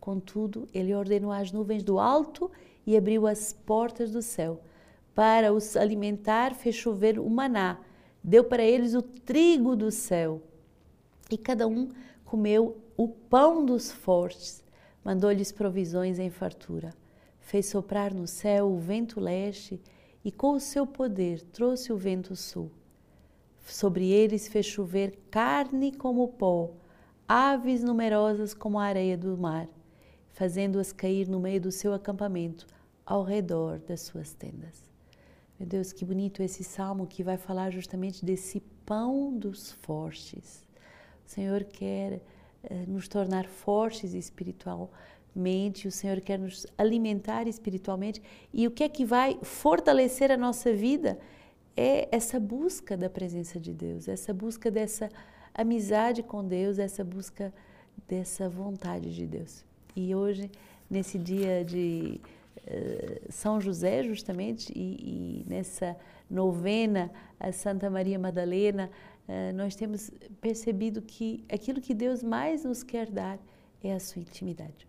Contudo, 0.00 0.68
ele 0.72 0.94
ordenou 0.94 1.32
as 1.32 1.52
nuvens 1.52 1.82
do 1.82 1.98
alto 1.98 2.50
e 2.86 2.96
abriu 2.96 3.26
as 3.26 3.52
portas 3.52 4.10
do 4.10 4.22
céu. 4.22 4.60
Para 5.14 5.52
os 5.52 5.76
alimentar, 5.76 6.54
fez 6.54 6.76
chover 6.76 7.18
o 7.18 7.28
maná, 7.28 7.78
deu 8.22 8.44
para 8.44 8.62
eles 8.62 8.94
o 8.94 9.02
trigo 9.02 9.74
do 9.74 9.90
céu. 9.90 10.40
E 11.30 11.36
cada 11.36 11.66
um 11.66 11.88
comeu 12.24 12.78
o 12.96 13.08
pão 13.08 13.64
dos 13.64 13.90
fortes, 13.90 14.64
mandou-lhes 15.04 15.52
provisões 15.52 16.18
em 16.18 16.30
fartura. 16.30 16.94
Fez 17.40 17.66
soprar 17.66 18.12
no 18.12 18.26
céu 18.26 18.70
o 18.70 18.78
vento 18.78 19.20
leste 19.20 19.80
e 20.24 20.30
com 20.30 20.52
o 20.52 20.60
seu 20.60 20.86
poder 20.86 21.42
trouxe 21.42 21.92
o 21.92 21.96
vento 21.96 22.36
sul. 22.36 22.70
Sobre 23.64 24.10
eles 24.10 24.48
fez 24.48 24.66
chover 24.66 25.18
carne 25.30 25.92
como 25.92 26.28
pó, 26.28 26.70
aves 27.26 27.82
numerosas 27.82 28.54
como 28.54 28.78
a 28.78 28.84
areia 28.84 29.16
do 29.16 29.36
mar, 29.36 29.68
fazendo-as 30.32 30.92
cair 30.92 31.28
no 31.28 31.40
meio 31.40 31.60
do 31.60 31.72
seu 31.72 31.92
acampamento, 31.92 32.66
ao 33.04 33.22
redor 33.22 33.78
das 33.80 34.02
suas 34.02 34.34
tendas. 34.34 34.88
Meu 35.58 35.68
Deus, 35.68 35.92
que 35.92 36.04
bonito 36.04 36.42
esse 36.42 36.62
salmo 36.62 37.06
que 37.06 37.22
vai 37.22 37.36
falar 37.36 37.70
justamente 37.70 38.24
desse 38.24 38.60
pão 38.84 39.36
dos 39.36 39.72
fortes. 39.72 40.64
O 41.26 41.30
Senhor 41.30 41.64
quer 41.64 42.20
eh, 42.62 42.84
nos 42.86 43.08
tornar 43.08 43.46
fortes 43.46 44.14
espiritualmente, 44.14 45.88
o 45.88 45.92
Senhor 45.92 46.20
quer 46.20 46.38
nos 46.38 46.66
alimentar 46.76 47.48
espiritualmente. 47.48 48.22
E 48.52 48.66
o 48.66 48.70
que 48.70 48.84
é 48.84 48.88
que 48.88 49.04
vai 49.04 49.38
fortalecer 49.42 50.30
a 50.30 50.36
nossa 50.36 50.72
vida? 50.72 51.18
é 51.78 52.08
essa 52.10 52.40
busca 52.40 52.96
da 52.96 53.08
presença 53.08 53.60
de 53.60 53.72
Deus, 53.72 54.08
essa 54.08 54.34
busca 54.34 54.68
dessa 54.68 55.08
amizade 55.54 56.24
com 56.24 56.44
Deus, 56.44 56.76
essa 56.76 57.04
busca 57.04 57.54
dessa 58.08 58.48
vontade 58.48 59.14
de 59.14 59.24
Deus. 59.28 59.64
E 59.94 60.14
hoje, 60.14 60.50
nesse 60.90 61.18
dia 61.18 61.64
de 61.64 62.20
uh, 62.58 63.32
São 63.32 63.60
José, 63.60 64.02
justamente, 64.04 64.72
e, 64.74 65.42
e, 65.42 65.44
nessa 65.48 65.96
novena 66.30 67.10
a 67.38 67.52
Santa 67.52 67.90
Maria 67.90 68.18
Madalena, 68.18 68.90
uh, 69.28 69.56
nós 69.56 69.74
temos 69.74 70.10
percebido 70.40 71.02
que 71.02 71.44
aquilo 71.50 71.80
que 71.80 71.94
Deus 71.94 72.22
mais 72.22 72.64
nos 72.64 72.82
quer 72.82 73.10
dar 73.10 73.38
é 73.82 73.92
a 73.92 74.00
sua 74.00 74.20
intimidade. 74.20 74.86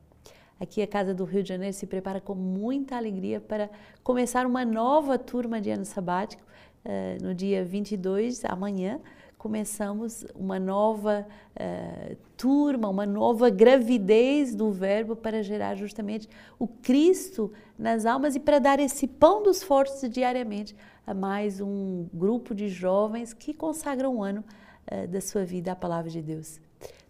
Aqui 0.59 0.81
a 0.81 0.87
Casa 0.87 1.13
do 1.13 1.23
Rio 1.23 1.41
de 1.41 1.49
Janeiro 1.49 1.73
se 1.73 1.87
prepara 1.87 2.19
com 2.19 2.35
muita 2.35 2.97
alegria 2.97 3.39
para 3.39 3.69
começar 4.03 4.45
uma 4.45 4.65
nova 4.65 5.17
turma 5.17 5.61
de 5.61 5.69
ano 5.69 5.85
sabático 5.85 6.43
uh, 6.83 7.23
no 7.23 7.33
dia 7.33 7.63
22, 7.63 8.43
amanhã, 8.43 8.99
começamos 9.39 10.25
uma 10.35 10.59
nova 10.59 11.25
uh, 11.55 12.15
turma, 12.35 12.89
uma 12.89 13.05
nova 13.05 13.49
gravidez 13.49 14.53
do 14.53 14.69
Verbo 14.69 15.15
para 15.15 15.41
gerar 15.41 15.75
justamente 15.75 16.27
o 16.59 16.67
Cristo 16.67 17.49
nas 17.77 18.05
almas 18.05 18.35
e 18.35 18.39
para 18.39 18.59
dar 18.59 18.81
esse 18.81 19.07
pão 19.07 19.41
dos 19.41 19.63
fortes 19.63 20.07
diariamente 20.09 20.75
a 21.07 21.13
mais 21.13 21.61
um 21.61 22.05
grupo 22.13 22.53
de 22.53 22.67
jovens 22.67 23.31
que 23.33 23.53
consagram 23.53 24.17
um 24.17 24.21
ano 24.21 24.43
uh, 24.91 25.07
da 25.07 25.21
sua 25.21 25.45
vida 25.45 25.71
à 25.71 25.75
palavra 25.75 26.11
de 26.11 26.21
Deus. 26.21 26.59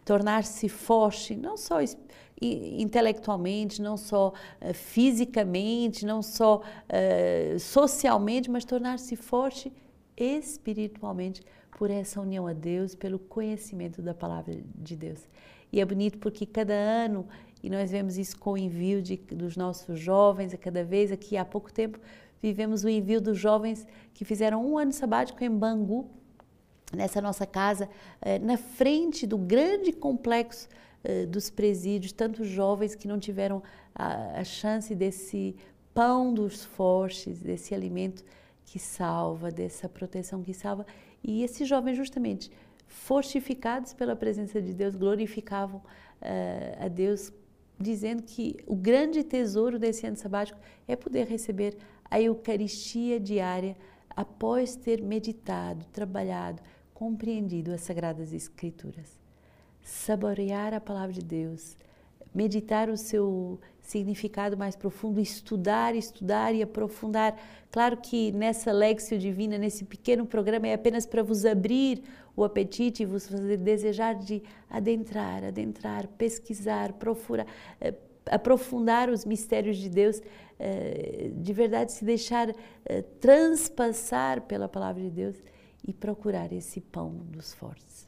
Tornar-se 0.05 0.69
forte, 0.69 1.36
não 1.36 1.57
só 1.57 1.79
intelectualmente, 2.39 3.81
não 3.81 3.98
só 3.98 4.29
uh, 4.62 4.74
fisicamente, 4.74 6.05
não 6.05 6.21
só 6.21 6.62
socialmente, 7.59 8.51
mas 8.51 8.65
tornar-se 8.65 9.15
forte 9.15 9.74
espiritualmente 10.15 11.41
por 11.79 11.89
essa 11.89 12.19
união 12.19 12.45
a 12.45 12.51
Deus, 12.51 12.93
pelo 12.93 13.17
conhecimento 13.17 14.01
da 14.01 14.13
palavra 14.13 14.53
de 14.75 14.98
Deus. 14.98 15.21
E 15.71 15.79
é 15.79 15.86
bonito 15.86 16.17
porque 16.17 16.45
cada 16.45 16.74
ano, 16.74 17.25
e 17.63 17.69
nós 17.69 17.89
vemos 17.89 18.17
isso 18.17 18.38
com 18.38 18.51
o 18.51 18.57
envio 18.57 19.01
de, 19.01 19.15
dos 19.15 19.55
nossos 19.55 19.98
jovens, 19.98 20.53
a 20.53 20.57
cada 20.57 20.83
vez, 20.83 21.09
aqui 21.09 21.38
há 21.38 21.45
pouco 21.45 21.71
tempo, 21.71 21.98
vivemos 22.41 22.83
o 22.83 22.89
envio 22.89 23.21
dos 23.21 23.38
jovens 23.38 23.88
que 24.13 24.25
fizeram 24.25 24.69
um 24.69 24.77
ano 24.77 24.91
sabático 24.91 25.41
em 25.41 25.50
Bangu, 25.50 26.09
nessa 26.93 27.21
nossa 27.21 27.45
casa, 27.45 27.89
eh, 28.21 28.39
na 28.39 28.57
frente 28.57 29.25
do 29.25 29.38
grande 29.38 29.93
complexo 29.93 30.67
eh, 31.01 31.25
dos 31.27 31.50
presídios, 31.50 32.12
tantos 32.12 32.45
jovens 32.45 32.93
que 32.93 33.07
não 33.07 33.17
tiveram 33.17 33.63
a, 33.95 34.41
a 34.41 34.43
chance 34.43 34.93
desse 34.93 35.55
pão 35.93 36.33
dos 36.33 36.65
fortes, 36.65 37.39
desse 37.39 37.74
alimento 37.74 38.21
que 38.65 38.77
salva, 38.77 39.50
dessa 39.50 39.88
proteção 39.88 40.43
que 40.43 40.53
salva. 40.53 40.86
E 41.23 41.43
esses 41.43 41.67
jovens, 41.67 41.95
justamente, 41.95 42.51
fortificados 42.88 43.93
pela 43.93 44.15
presença 44.15 44.61
de 44.61 44.73
Deus, 44.73 44.95
glorificavam 44.95 45.79
uh, 45.79 46.85
a 46.85 46.88
Deus, 46.88 47.31
dizendo 47.79 48.23
que 48.23 48.57
o 48.65 48.75
grande 48.75 49.23
tesouro 49.23 49.77
desse 49.77 50.05
ano 50.05 50.17
sabático 50.17 50.59
é 50.88 50.95
poder 50.95 51.27
receber 51.27 51.77
a 52.09 52.19
Eucaristia 52.19 53.19
diária 53.19 53.77
após 54.15 54.75
ter 54.75 55.01
meditado, 55.01 55.85
trabalhado, 55.93 56.61
compreendido 56.93 57.71
as 57.71 57.81
Sagradas 57.81 58.33
Escrituras. 58.33 59.17
Saborear 59.81 60.73
a 60.73 60.81
palavra 60.81 61.13
de 61.13 61.21
Deus, 61.21 61.77
meditar 62.33 62.89
o 62.89 62.97
seu 62.97 63.59
significado 63.89 64.55
mais 64.55 64.75
profundo, 64.75 65.19
estudar, 65.19 65.96
estudar 65.96 66.53
e 66.53 66.62
aprofundar. 66.62 67.36
Claro 67.72 67.98
que 67.98 68.31
nessa 68.31 68.72
Lexio 68.72 69.17
Divina, 69.17 69.58
nesse 69.58 69.84
pequeno 69.84 70.25
programa, 70.27 70.67
é 70.67 70.74
apenas 70.74 71.08
para 71.08 71.24
vos 71.24 71.43
abrir 71.43 72.03
o 72.36 72.43
apetite 72.43 73.01
e 73.01 73.05
vos 73.05 73.27
fazer 73.27 73.58
desejar 73.58 74.13
de 74.13 74.43
adentrar, 74.69 75.43
adentrar, 75.43 76.08
pesquisar, 76.08 76.93
procurar, 76.93 77.48
eh, 77.81 77.96
aprofundar 78.27 79.10
os 79.10 79.25
mistérios 79.25 79.77
de 79.77 79.89
Deus, 79.89 80.22
eh, 80.60 81.31
de 81.34 81.53
verdade 81.53 81.91
se 81.91 82.05
deixar 82.05 82.53
eh, 82.86 83.01
transpassar 83.19 84.41
pela 84.41 84.69
palavra 84.69 85.01
de 85.01 85.10
Deus 85.10 85.36
e 85.86 85.91
procurar 85.91 86.53
esse 86.53 86.79
pão 86.79 87.10
dos 87.31 87.55
fortes. 87.55 88.08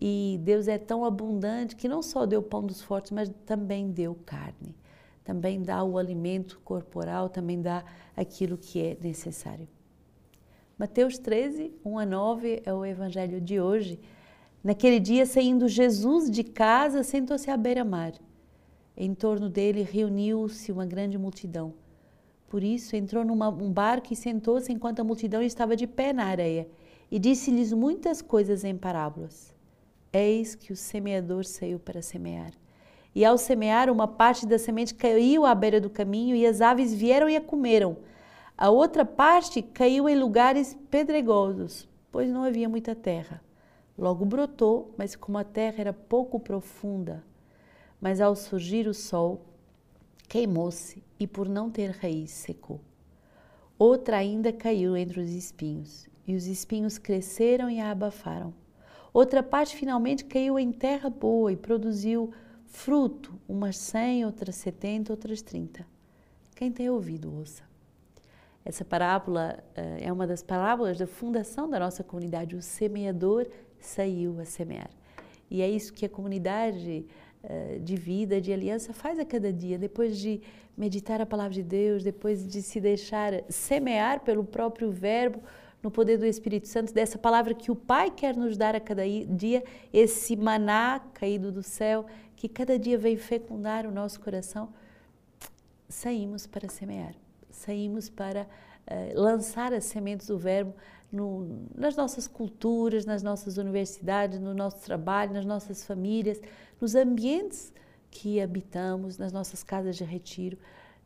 E 0.00 0.40
Deus 0.42 0.68
é 0.68 0.78
tão 0.78 1.04
abundante 1.04 1.76
que 1.76 1.86
não 1.86 2.02
só 2.02 2.24
deu 2.24 2.42
pão 2.42 2.64
dos 2.64 2.80
fortes, 2.80 3.10
mas 3.10 3.30
também 3.44 3.90
deu 3.90 4.14
carne. 4.24 4.74
Também 5.24 5.62
dá 5.62 5.84
o 5.84 5.98
alimento 5.98 6.60
corporal, 6.64 7.28
também 7.28 7.60
dá 7.60 7.84
aquilo 8.16 8.58
que 8.58 8.80
é 8.80 8.96
necessário. 9.00 9.68
Mateus 10.78 11.16
13, 11.18 11.72
1 11.84 11.98
a 11.98 12.06
9 12.06 12.62
é 12.64 12.72
o 12.72 12.84
evangelho 12.84 13.40
de 13.40 13.60
hoje. 13.60 14.00
Naquele 14.64 14.98
dia, 14.98 15.24
saindo 15.26 15.68
Jesus 15.68 16.30
de 16.30 16.42
casa, 16.42 17.02
sentou-se 17.02 17.50
à 17.50 17.56
beira-mar. 17.56 18.14
Em 18.96 19.14
torno 19.14 19.48
dele 19.48 19.82
reuniu-se 19.82 20.72
uma 20.72 20.84
grande 20.84 21.16
multidão. 21.16 21.74
Por 22.48 22.62
isso, 22.62 22.96
entrou 22.96 23.24
num 23.24 23.72
barco 23.72 24.12
e 24.12 24.16
sentou-se 24.16 24.72
enquanto 24.72 25.00
a 25.00 25.04
multidão 25.04 25.40
estava 25.40 25.74
de 25.74 25.86
pé 25.86 26.12
na 26.12 26.24
areia 26.24 26.68
e 27.10 27.18
disse-lhes 27.18 27.72
muitas 27.72 28.20
coisas 28.20 28.64
em 28.64 28.76
parábolas. 28.76 29.54
Eis 30.12 30.54
que 30.54 30.72
o 30.72 30.76
semeador 30.76 31.44
saiu 31.44 31.78
para 31.78 32.02
semear. 32.02 32.52
E 33.14 33.24
ao 33.24 33.36
semear, 33.36 33.90
uma 33.90 34.08
parte 34.08 34.46
da 34.46 34.58
semente 34.58 34.94
caiu 34.94 35.44
à 35.44 35.54
beira 35.54 35.80
do 35.80 35.90
caminho 35.90 36.34
e 36.34 36.46
as 36.46 36.60
aves 36.60 36.94
vieram 36.94 37.28
e 37.28 37.36
a 37.36 37.40
comeram. 37.40 37.96
A 38.56 38.70
outra 38.70 39.04
parte 39.04 39.60
caiu 39.60 40.08
em 40.08 40.18
lugares 40.18 40.76
pedregosos, 40.90 41.88
pois 42.10 42.30
não 42.30 42.44
havia 42.44 42.68
muita 42.68 42.94
terra. 42.94 43.42
Logo 43.98 44.24
brotou, 44.24 44.94
mas 44.96 45.14
como 45.14 45.36
a 45.36 45.44
terra 45.44 45.76
era 45.78 45.92
pouco 45.92 46.40
profunda, 46.40 47.22
mas 48.00 48.20
ao 48.20 48.34
surgir 48.34 48.86
o 48.86 48.94
sol, 48.94 49.44
queimou-se 50.28 51.02
e 51.20 51.26
por 51.26 51.48
não 51.48 51.70
ter 51.70 51.90
raiz 51.90 52.30
secou. 52.30 52.80
Outra 53.78 54.16
ainda 54.16 54.52
caiu 54.52 54.96
entre 54.96 55.20
os 55.20 55.30
espinhos, 55.30 56.08
e 56.26 56.34
os 56.34 56.46
espinhos 56.46 56.96
cresceram 56.96 57.68
e 57.68 57.80
a 57.80 57.90
abafaram. 57.90 58.54
Outra 59.12 59.42
parte 59.42 59.76
finalmente 59.76 60.24
caiu 60.24 60.58
em 60.58 60.72
terra 60.72 61.10
boa 61.10 61.52
e 61.52 61.56
produziu 61.56 62.32
fruto, 62.72 63.38
umas 63.46 63.76
cem, 63.76 64.24
outras 64.24 64.56
setenta, 64.56 65.12
outras 65.12 65.42
trinta. 65.42 65.86
Quem 66.56 66.72
tem 66.72 66.90
ouvido, 66.90 67.32
ouça. 67.32 67.62
Essa 68.64 68.84
parábola 68.84 69.62
uh, 69.76 69.98
é 70.00 70.10
uma 70.12 70.26
das 70.26 70.42
parábolas 70.42 70.98
da 70.98 71.06
fundação 71.06 71.68
da 71.68 71.78
nossa 71.78 72.02
comunidade. 72.02 72.56
O 72.56 72.62
semeador 72.62 73.46
saiu 73.78 74.40
a 74.40 74.44
semear. 74.44 74.90
E 75.50 75.60
é 75.60 75.68
isso 75.68 75.92
que 75.92 76.06
a 76.06 76.08
comunidade 76.08 77.04
uh, 77.44 77.78
de 77.80 77.94
vida, 77.94 78.40
de 78.40 78.52
aliança, 78.52 78.92
faz 78.92 79.18
a 79.18 79.24
cada 79.24 79.52
dia. 79.52 79.78
Depois 79.78 80.16
de 80.18 80.40
meditar 80.76 81.20
a 81.20 81.26
palavra 81.26 81.52
de 81.52 81.62
Deus, 81.62 82.02
depois 82.02 82.46
de 82.46 82.62
se 82.62 82.80
deixar 82.80 83.32
semear 83.50 84.20
pelo 84.20 84.44
próprio 84.44 84.90
Verbo, 84.90 85.40
no 85.82 85.90
poder 85.90 86.16
do 86.16 86.24
Espírito 86.24 86.68
Santo, 86.68 86.94
dessa 86.94 87.18
palavra 87.18 87.54
que 87.54 87.70
o 87.70 87.76
Pai 87.76 88.10
quer 88.10 88.36
nos 88.36 88.56
dar 88.56 88.76
a 88.76 88.80
cada 88.80 89.02
dia, 89.04 89.64
esse 89.92 90.36
maná 90.36 91.00
caído 91.12 91.50
do 91.50 91.62
céu, 91.62 92.06
que 92.36 92.48
cada 92.48 92.78
dia 92.78 92.96
vem 92.96 93.16
fecundar 93.16 93.84
o 93.84 93.90
nosso 93.90 94.20
coração, 94.20 94.72
saímos 95.88 96.46
para 96.46 96.68
semear, 96.68 97.14
saímos 97.50 98.08
para 98.08 98.42
uh, 98.42 99.20
lançar 99.20 99.72
as 99.72 99.84
sementes 99.84 100.28
do 100.28 100.38
Verbo 100.38 100.74
no, 101.10 101.66
nas 101.74 101.96
nossas 101.96 102.28
culturas, 102.28 103.04
nas 103.04 103.22
nossas 103.22 103.58
universidades, 103.58 104.38
no 104.38 104.54
nosso 104.54 104.78
trabalho, 104.78 105.34
nas 105.34 105.44
nossas 105.44 105.84
famílias, 105.84 106.40
nos 106.80 106.94
ambientes 106.94 107.72
que 108.10 108.40
habitamos, 108.40 109.18
nas 109.18 109.32
nossas 109.32 109.62
casas 109.62 109.96
de 109.96 110.04
retiro, 110.04 110.56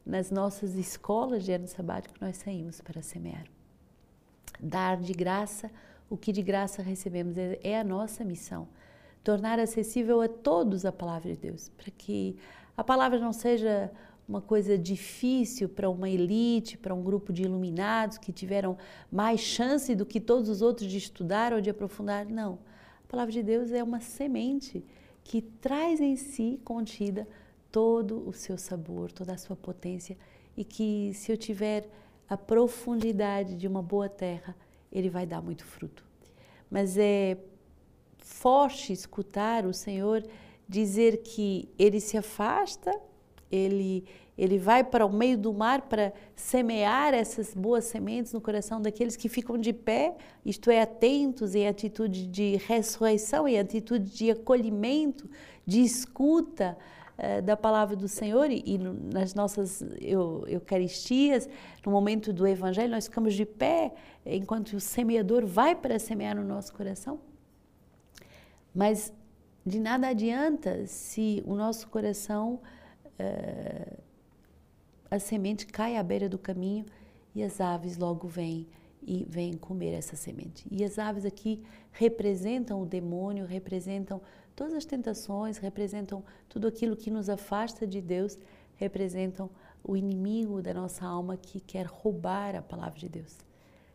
nas 0.04 0.30
nossas 0.30 0.74
escolas 0.74 1.44
de 1.44 1.52
ano 1.52 1.66
sabático, 1.66 2.14
nós 2.20 2.36
saímos 2.36 2.80
para 2.80 3.02
semear 3.02 3.55
dar 4.60 4.96
de 4.96 5.12
graça 5.12 5.70
o 6.08 6.16
que 6.16 6.32
de 6.32 6.42
graça 6.42 6.82
recebemos. 6.82 7.36
É, 7.36 7.58
é 7.62 7.80
a 7.80 7.84
nossa 7.84 8.24
missão. 8.24 8.68
Tornar 9.24 9.58
acessível 9.58 10.20
a 10.20 10.28
todos 10.28 10.84
a 10.84 10.92
palavra 10.92 11.32
de 11.32 11.38
Deus, 11.38 11.68
para 11.70 11.90
que 11.90 12.36
a 12.76 12.84
palavra 12.84 13.18
não 13.18 13.32
seja 13.32 13.90
uma 14.28 14.40
coisa 14.40 14.76
difícil 14.76 15.68
para 15.68 15.88
uma 15.88 16.08
elite, 16.08 16.76
para 16.76 16.94
um 16.94 17.02
grupo 17.02 17.32
de 17.32 17.42
iluminados 17.44 18.18
que 18.18 18.32
tiveram 18.32 18.76
mais 19.10 19.40
chance 19.40 19.94
do 19.94 20.04
que 20.04 20.20
todos 20.20 20.48
os 20.48 20.62
outros 20.62 20.90
de 20.90 20.98
estudar 20.98 21.52
ou 21.52 21.60
de 21.60 21.70
aprofundar. 21.70 22.26
Não. 22.26 22.58
A 23.04 23.08
palavra 23.08 23.32
de 23.32 23.42
Deus 23.42 23.70
é 23.70 23.82
uma 23.82 24.00
semente 24.00 24.84
que 25.22 25.40
traz 25.40 26.00
em 26.00 26.16
si 26.16 26.60
contida 26.64 27.26
todo 27.70 28.28
o 28.28 28.32
seu 28.32 28.58
sabor, 28.58 29.12
toda 29.12 29.32
a 29.32 29.38
sua 29.38 29.56
potência 29.56 30.16
e 30.56 30.64
que 30.64 31.12
se 31.14 31.30
eu 31.30 31.36
tiver 31.36 31.88
a 32.28 32.36
profundidade 32.36 33.54
de 33.54 33.66
uma 33.66 33.82
boa 33.82 34.08
terra, 34.08 34.56
ele 34.90 35.08
vai 35.08 35.26
dar 35.26 35.40
muito 35.40 35.64
fruto. 35.64 36.04
Mas 36.70 36.96
é 36.98 37.38
forte 38.18 38.92
escutar 38.92 39.64
o 39.64 39.72
Senhor 39.72 40.24
dizer 40.68 41.18
que 41.18 41.68
ele 41.78 42.00
se 42.00 42.16
afasta, 42.16 42.92
ele, 43.50 44.04
ele 44.36 44.58
vai 44.58 44.82
para 44.82 45.06
o 45.06 45.12
meio 45.12 45.38
do 45.38 45.52
mar 45.52 45.82
para 45.82 46.12
semear 46.34 47.14
essas 47.14 47.54
boas 47.54 47.84
sementes 47.84 48.32
no 48.32 48.40
coração 48.40 48.82
daqueles 48.82 49.14
que 49.14 49.28
ficam 49.28 49.56
de 49.56 49.72
pé, 49.72 50.16
isto 50.44 50.70
é, 50.70 50.82
atentos 50.82 51.54
em 51.54 51.68
atitude 51.68 52.26
de 52.26 52.56
ressurreição, 52.56 53.46
em 53.46 53.58
atitude 53.58 54.10
de 54.10 54.30
acolhimento, 54.32 55.30
de 55.64 55.80
escuta, 55.82 56.76
eh, 57.18 57.40
da 57.40 57.56
palavra 57.56 57.96
do 57.96 58.08
Senhor 58.08 58.50
e, 58.50 58.62
e 58.66 58.78
nas 58.78 59.34
nossas 59.34 59.82
eu, 60.00 60.44
Eucaristias, 60.46 61.48
no 61.84 61.90
momento 61.90 62.32
do 62.32 62.46
Evangelho, 62.46 62.90
nós 62.90 63.06
ficamos 63.06 63.34
de 63.34 63.46
pé 63.46 63.94
enquanto 64.24 64.74
o 64.74 64.80
semeador 64.80 65.46
vai 65.46 65.74
para 65.74 65.98
semear 65.98 66.36
no 66.36 66.44
nosso 66.44 66.74
coração. 66.74 67.18
Mas 68.74 69.12
de 69.64 69.80
nada 69.80 70.08
adianta 70.08 70.86
se 70.86 71.42
o 71.46 71.54
nosso 71.54 71.88
coração, 71.88 72.60
uh, 73.18 73.96
a 75.10 75.18
semente 75.18 75.66
cai 75.66 75.96
à 75.96 76.02
beira 76.02 76.28
do 76.28 76.38
caminho 76.38 76.84
e 77.34 77.42
as 77.42 77.60
aves 77.60 77.96
logo 77.96 78.28
vêm 78.28 78.68
e 79.02 79.24
vêm 79.28 79.54
comer 79.54 79.92
essa 79.92 80.16
semente. 80.16 80.66
E 80.70 80.84
as 80.84 80.98
aves 80.98 81.24
aqui 81.24 81.62
representam 81.92 82.82
o 82.82 82.86
demônio, 82.86 83.46
representam 83.46 84.20
Todas 84.56 84.72
as 84.72 84.86
tentações 84.86 85.58
representam 85.58 86.24
tudo 86.48 86.66
aquilo 86.66 86.96
que 86.96 87.10
nos 87.10 87.28
afasta 87.28 87.86
de 87.86 88.00
Deus, 88.00 88.38
representam 88.76 89.50
o 89.84 89.96
inimigo 89.96 90.62
da 90.62 90.72
nossa 90.72 91.04
alma 91.04 91.36
que 91.36 91.60
quer 91.60 91.84
roubar 91.84 92.56
a 92.56 92.62
palavra 92.62 92.98
de 92.98 93.08
Deus. 93.08 93.36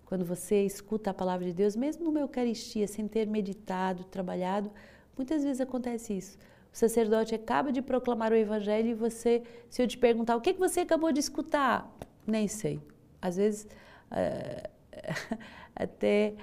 Quando 0.06 0.24
você 0.24 0.64
escuta 0.64 1.10
a 1.10 1.14
palavra 1.14 1.48
de 1.48 1.54
Deus, 1.54 1.76
mesmo 1.76 2.04
numa 2.04 2.20
Eucaristia, 2.20 2.88
sem 2.88 3.08
ter 3.08 3.26
meditado, 3.26 4.04
trabalhado, 4.04 4.70
muitas 5.18 5.44
vezes 5.44 5.60
acontece 5.60 6.14
isso. 6.14 6.38
O 6.72 6.78
sacerdote 6.78 7.34
acaba 7.34 7.72
de 7.72 7.82
proclamar 7.82 8.32
o 8.32 8.36
Evangelho 8.36 8.90
e 8.90 8.94
você, 8.94 9.42
se 9.70 9.82
eu 9.82 9.88
te 9.88 9.98
perguntar 9.98 10.36
o 10.36 10.42
que, 10.42 10.54
você 10.54 10.82
acabou 10.82 11.12
de 11.12 11.20
escutar, 11.20 11.92
nem 12.26 12.48
sei. 12.48 12.80
Às 13.22 13.38
vezes, 13.38 13.68
uh, 14.12 14.70
até 15.76 16.36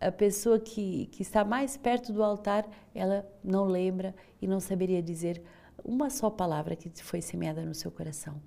a 0.00 0.12
pessoa 0.12 0.58
que, 0.58 1.06
que 1.06 1.22
está 1.22 1.44
mais 1.44 1.76
perto 1.76 2.12
do 2.12 2.22
altar, 2.22 2.66
ela 2.94 3.26
não 3.42 3.64
lembra 3.64 4.14
e 4.40 4.46
não 4.46 4.60
saberia 4.60 5.02
dizer 5.02 5.42
uma 5.84 6.10
só 6.10 6.30
palavra 6.30 6.76
que 6.76 6.90
foi 7.02 7.20
semeada 7.20 7.64
no 7.64 7.74
seu 7.74 7.90
coração. 7.90 8.40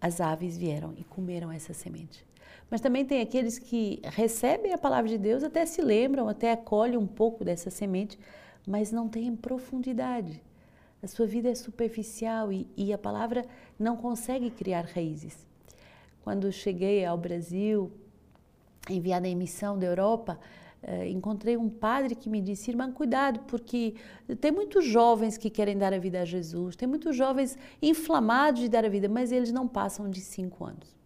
As 0.00 0.20
aves 0.20 0.56
vieram 0.56 0.94
e 0.96 1.04
comeram 1.04 1.52
essa 1.52 1.74
semente. 1.74 2.26
Mas 2.70 2.80
também 2.80 3.04
tem 3.04 3.20
aqueles 3.20 3.58
que 3.58 4.00
recebem 4.04 4.72
a 4.72 4.78
palavra 4.78 5.10
de 5.10 5.18
Deus, 5.18 5.42
até 5.42 5.66
se 5.66 5.82
lembram, 5.82 6.28
até 6.28 6.52
acolhem 6.52 6.96
um 6.96 7.06
pouco 7.06 7.44
dessa 7.44 7.68
semente, 7.68 8.18
mas 8.66 8.92
não 8.92 9.08
têm 9.08 9.34
profundidade. 9.34 10.40
A 11.02 11.06
sua 11.06 11.26
vida 11.26 11.48
é 11.48 11.54
superficial 11.54 12.52
e, 12.52 12.68
e 12.76 12.92
a 12.92 12.98
palavra 12.98 13.44
não 13.78 13.96
consegue 13.96 14.50
criar 14.50 14.84
raízes. 14.84 15.46
Quando 16.22 16.52
cheguei 16.52 17.04
ao 17.04 17.16
Brasil, 17.16 17.90
enviada 18.88 19.28
em 19.28 19.36
missão 19.36 19.78
da 19.78 19.86
Europa, 19.86 20.38
uh, 20.82 21.04
encontrei 21.04 21.56
um 21.56 21.68
padre 21.68 22.14
que 22.14 22.30
me 22.30 22.40
disse: 22.40 22.70
Irmã, 22.70 22.90
cuidado, 22.90 23.40
porque 23.40 23.94
tem 24.40 24.50
muitos 24.50 24.84
jovens 24.84 25.36
que 25.36 25.50
querem 25.50 25.76
dar 25.76 25.92
a 25.92 25.98
vida 25.98 26.20
a 26.22 26.24
Jesus, 26.24 26.76
tem 26.76 26.88
muitos 26.88 27.16
jovens 27.16 27.58
inflamados 27.82 28.60
de 28.60 28.68
dar 28.68 28.84
a 28.84 28.88
vida, 28.88 29.08
mas 29.08 29.32
eles 29.32 29.52
não 29.52 29.68
passam 29.68 30.08
de 30.08 30.20
cinco 30.20 30.64
anos. 30.64 30.96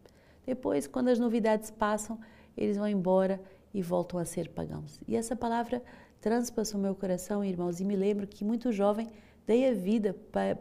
Depois, 0.46 0.86
quando 0.86 1.08
as 1.08 1.18
novidades 1.18 1.70
passam, 1.70 2.18
eles 2.56 2.76
vão 2.76 2.86
embora 2.86 3.40
e 3.72 3.82
voltam 3.82 4.20
a 4.20 4.24
ser 4.24 4.50
pagãos. 4.50 5.00
E 5.08 5.16
essa 5.16 5.34
palavra 5.34 5.82
transpassou 6.20 6.80
meu 6.80 6.94
coração, 6.94 7.44
irmãos, 7.44 7.80
e 7.80 7.84
me 7.84 7.96
lembro 7.96 8.26
que 8.26 8.44
muito 8.44 8.70
jovem 8.70 9.08
dei 9.46 9.68
a 9.68 9.74
vida 9.74 10.14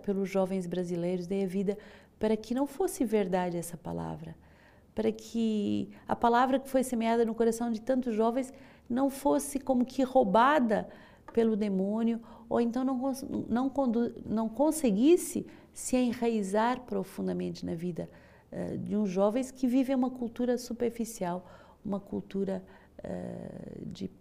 pelos 0.04 0.30
jovens 0.30 0.65
brasileiros, 0.65 1.28
dei 1.28 1.43
a 1.43 1.47
vida 1.47 1.78
para 2.19 2.36
que 2.36 2.54
não 2.54 2.65
fosse 2.65 3.06
verdade 3.06 3.58
essa 3.58 3.78
palavra 3.78 4.36
para 4.93 5.12
que 5.12 5.89
a 6.08 6.15
palavra 6.15 6.60
que 6.60 6.69
foi 6.69 6.84
semeada 6.84 7.25
no 7.25 7.34
coração 7.34 7.71
de 7.71 7.82
tantos 7.82 8.15
jovens 8.15 8.53
não 8.89 9.10
fosse 9.10 9.60
como 9.60 9.86
que 9.86 10.03
roubada 10.03 10.88
pelo 11.34 11.56
demônio, 11.56 12.21
ou 12.47 12.62
então 12.62 12.84
não, 12.84 13.12
não, 13.49 13.71
não 14.25 14.49
conseguisse 14.49 15.45
se 15.73 15.97
enraizar 15.97 16.82
profundamente 16.82 17.65
na 17.65 17.73
vida 17.73 18.08
uh, 18.51 18.77
de 18.77 18.95
uns 18.95 19.10
jovens 19.10 19.49
que 19.49 19.67
vivem 19.67 19.95
uma 19.95 20.12
cultura 20.12 20.58
superficial, 20.58 21.49
uma 21.84 21.99
cultura 21.99 22.63
uh, 22.99 23.86
de 23.86 24.12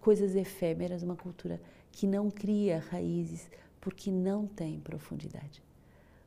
coisas 0.00 0.36
efêmeras, 0.36 1.02
uma 1.02 1.16
cultura 1.16 1.60
que 1.90 2.06
não 2.06 2.30
cria 2.30 2.84
raízes 2.90 3.48
porque 3.80 4.10
não 4.10 4.46
tem 4.46 4.78
profundidade. 4.80 5.62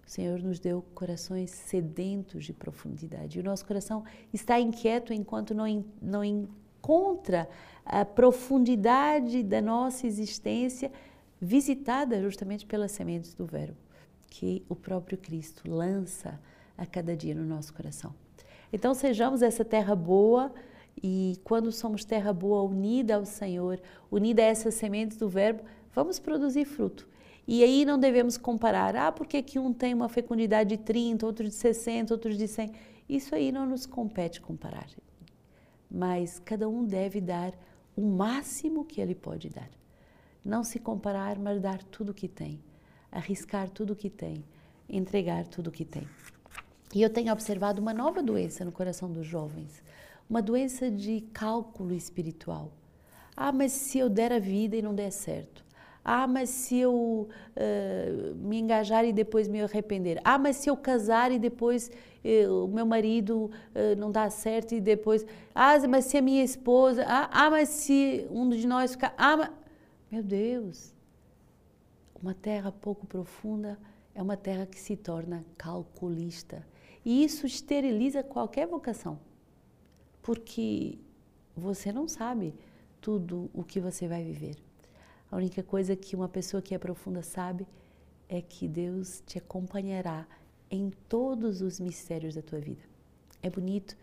O 0.05 0.09
Senhor 0.09 0.39
nos 0.39 0.59
deu 0.59 0.83
corações 0.93 1.49
sedentos 1.49 2.45
de 2.45 2.53
profundidade. 2.53 3.37
E 3.37 3.41
o 3.41 3.43
nosso 3.43 3.65
coração 3.65 4.03
está 4.31 4.59
inquieto 4.59 5.11
enquanto 5.11 5.55
não, 5.55 5.83
não 6.01 6.23
encontra 6.23 7.49
a 7.83 8.05
profundidade 8.05 9.41
da 9.41 9.61
nossa 9.61 10.05
existência 10.05 10.91
visitada 11.41 12.21
justamente 12.21 12.65
pelas 12.65 12.91
sementes 12.91 13.33
do 13.33 13.45
Verbo 13.45 13.77
que 14.29 14.65
o 14.67 14.75
próprio 14.75 15.17
Cristo 15.17 15.69
lança 15.69 16.39
a 16.77 16.85
cada 16.85 17.15
dia 17.15 17.33
no 17.33 17.45
nosso 17.45 17.73
coração. 17.73 18.13
Então 18.71 18.93
sejamos 18.93 19.41
essa 19.41 19.63
terra 19.63 19.95
boa 19.95 20.53
e 21.01 21.39
quando 21.43 21.71
somos 21.71 22.03
terra 22.03 22.33
boa 22.33 22.61
unida 22.63 23.15
ao 23.15 23.25
Senhor, 23.25 23.79
unida 24.11 24.41
a 24.41 24.45
essas 24.45 24.73
sementes 24.75 25.17
do 25.17 25.29
Verbo, 25.29 25.63
vamos 25.93 26.19
produzir 26.19 26.65
fruto. 26.65 27.07
E 27.47 27.63
aí 27.63 27.85
não 27.85 27.99
devemos 27.99 28.37
comparar, 28.37 28.95
ah, 28.95 29.11
porque 29.11 29.41
que 29.43 29.59
um 29.59 29.71
tem 29.71 29.93
uma 29.93 30.09
fecundidade 30.09 30.75
de 30.75 30.77
30, 30.83 31.25
outro 31.25 31.45
de 31.45 31.53
60, 31.53 32.13
outro 32.13 32.33
de 32.33 32.47
100. 32.47 32.71
Isso 33.07 33.35
aí 33.35 33.51
não 33.51 33.65
nos 33.67 33.85
compete 33.85 34.41
comparar. 34.41 34.87
Mas 35.89 36.39
cada 36.39 36.67
um 36.67 36.83
deve 36.83 37.21
dar 37.21 37.53
o 37.95 38.01
máximo 38.01 38.83
que 38.83 38.99
ele 38.99 39.13
pode 39.13 39.49
dar. 39.49 39.69
Não 40.43 40.63
se 40.63 40.79
comparar, 40.79 41.37
mas 41.37 41.61
dar 41.61 41.83
tudo 41.83 42.09
o 42.09 42.13
que 42.13 42.27
tem. 42.27 42.59
Arriscar 43.11 43.69
tudo 43.69 43.93
o 43.93 43.95
que 43.95 44.09
tem. 44.09 44.43
Entregar 44.89 45.47
tudo 45.47 45.67
o 45.67 45.71
que 45.71 45.85
tem. 45.85 46.07
E 46.93 47.01
eu 47.01 47.09
tenho 47.09 47.31
observado 47.31 47.81
uma 47.81 47.93
nova 47.93 48.23
doença 48.23 48.63
no 48.63 48.71
coração 48.71 49.11
dos 49.11 49.25
jovens. 49.25 49.83
uma 50.27 50.41
doença 50.41 50.89
de 50.89 51.21
cálculo 51.33 51.93
espiritual. 51.93 52.71
Ah, 53.35 53.51
mas 53.51 53.71
se 53.73 53.99
eu 53.99 54.09
der 54.09 54.31
a 54.31 54.39
vida 54.39 54.75
e 54.75 54.81
não 54.81 54.95
der 54.95 55.11
certo. 55.11 55.64
Ah, 56.07 56.27
mas 56.27 56.49
se 56.49 56.77
eu 56.77 57.27
uh, 57.57 58.35
me 58.35 58.59
engajar 58.59 59.03
e 59.03 59.11
depois 59.11 59.47
me 59.47 59.59
arrepender. 59.59 60.21
Ah, 60.23 60.37
mas 60.37 60.57
se 60.57 60.69
eu 60.69 60.77
casar 60.77 61.31
e 61.31 61.39
depois 61.39 61.89
uh, 62.23 62.65
o 62.65 62.67
meu 62.67 62.85
marido 62.85 63.49
uh, 63.49 63.95
não 63.97 64.11
dá 64.11 64.29
certo 64.29 64.75
e 64.75 64.79
depois. 64.79 65.25
Ah, 65.55 65.75
mas 65.89 66.05
se 66.05 66.15
a 66.15 66.21
minha 66.21 66.43
esposa. 66.43 67.03
Ah, 67.07 67.27
ah 67.31 67.49
mas 67.49 67.69
se 67.69 68.27
um 68.29 68.47
de 68.49 68.67
nós 68.67 68.91
ficar. 68.91 69.15
Ah, 69.17 69.35
mas... 69.35 69.49
meu 70.11 70.21
Deus! 70.21 70.93
Uma 72.21 72.35
terra 72.35 72.71
pouco 72.71 73.07
profunda 73.07 73.79
é 74.13 74.21
uma 74.21 74.37
terra 74.37 74.67
que 74.67 74.79
se 74.79 74.95
torna 74.95 75.43
calculista. 75.57 76.63
E 77.03 77.23
isso 77.23 77.47
esteriliza 77.47 78.21
qualquer 78.21 78.67
vocação, 78.67 79.19
porque 80.21 80.99
você 81.55 81.91
não 81.91 82.07
sabe 82.07 82.53
tudo 83.01 83.49
o 83.53 83.63
que 83.63 83.79
você 83.79 84.07
vai 84.07 84.23
viver. 84.23 84.64
A 85.35 85.37
única 85.37 85.61
coisa 85.61 85.97
que 85.97 86.15
uma 86.15 86.29
pessoa 86.29 86.61
que 86.61 86.73
é 86.73 86.77
profunda 86.77 87.21
sabe 87.21 87.67
é 88.29 88.41
que 88.41 88.69
Deus 88.69 89.21
te 89.27 89.37
acompanhará 89.37 90.25
em 90.71 90.89
todos 91.09 91.61
os 91.61 91.77
mistérios 91.77 92.35
da 92.35 92.41
tua 92.41 92.57
vida. 92.57 92.81
É 93.43 93.49
bonito 93.49 93.97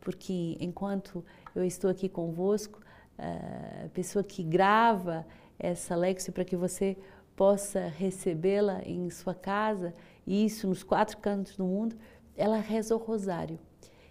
porque 0.00 0.56
enquanto 0.58 1.22
eu 1.54 1.62
estou 1.62 1.90
aqui 1.90 2.08
convosco, 2.08 2.80
a 3.18 3.90
pessoa 3.90 4.24
que 4.24 4.42
grava 4.42 5.26
essa 5.58 5.94
Lexio 5.94 6.32
para 6.32 6.42
que 6.42 6.56
você 6.56 6.96
possa 7.36 7.88
recebê-la 7.88 8.80
em 8.82 9.10
sua 9.10 9.34
casa, 9.34 9.92
e 10.26 10.46
isso 10.46 10.66
nos 10.66 10.82
quatro 10.82 11.18
cantos 11.18 11.54
do 11.54 11.66
mundo, 11.66 11.96
ela 12.34 12.60
reza 12.60 12.96
o 12.96 12.98
rosário. 12.98 13.58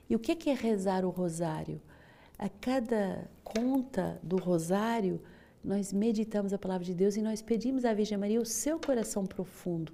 E 0.07 0.15
o 0.15 0.19
que 0.19 0.47
é 0.47 0.53
rezar 0.53 1.03
o 1.05 1.09
rosário? 1.09 1.81
A 2.37 2.47
cada 2.47 3.27
conta 3.43 4.19
do 4.21 4.37
rosário, 4.37 5.19
nós 5.67 5.91
meditamos 5.91 6.53
a 6.53 6.57
palavra 6.57 6.85
de 6.85 6.95
Deus 6.95 7.17
e 7.17 7.21
nós 7.21 7.41
pedimos 7.41 7.83
à 7.83 7.93
Virgem 7.93 8.17
Maria 8.17 8.39
o 8.39 8.45
seu 8.45 8.79
coração 8.79 9.25
profundo, 9.25 9.91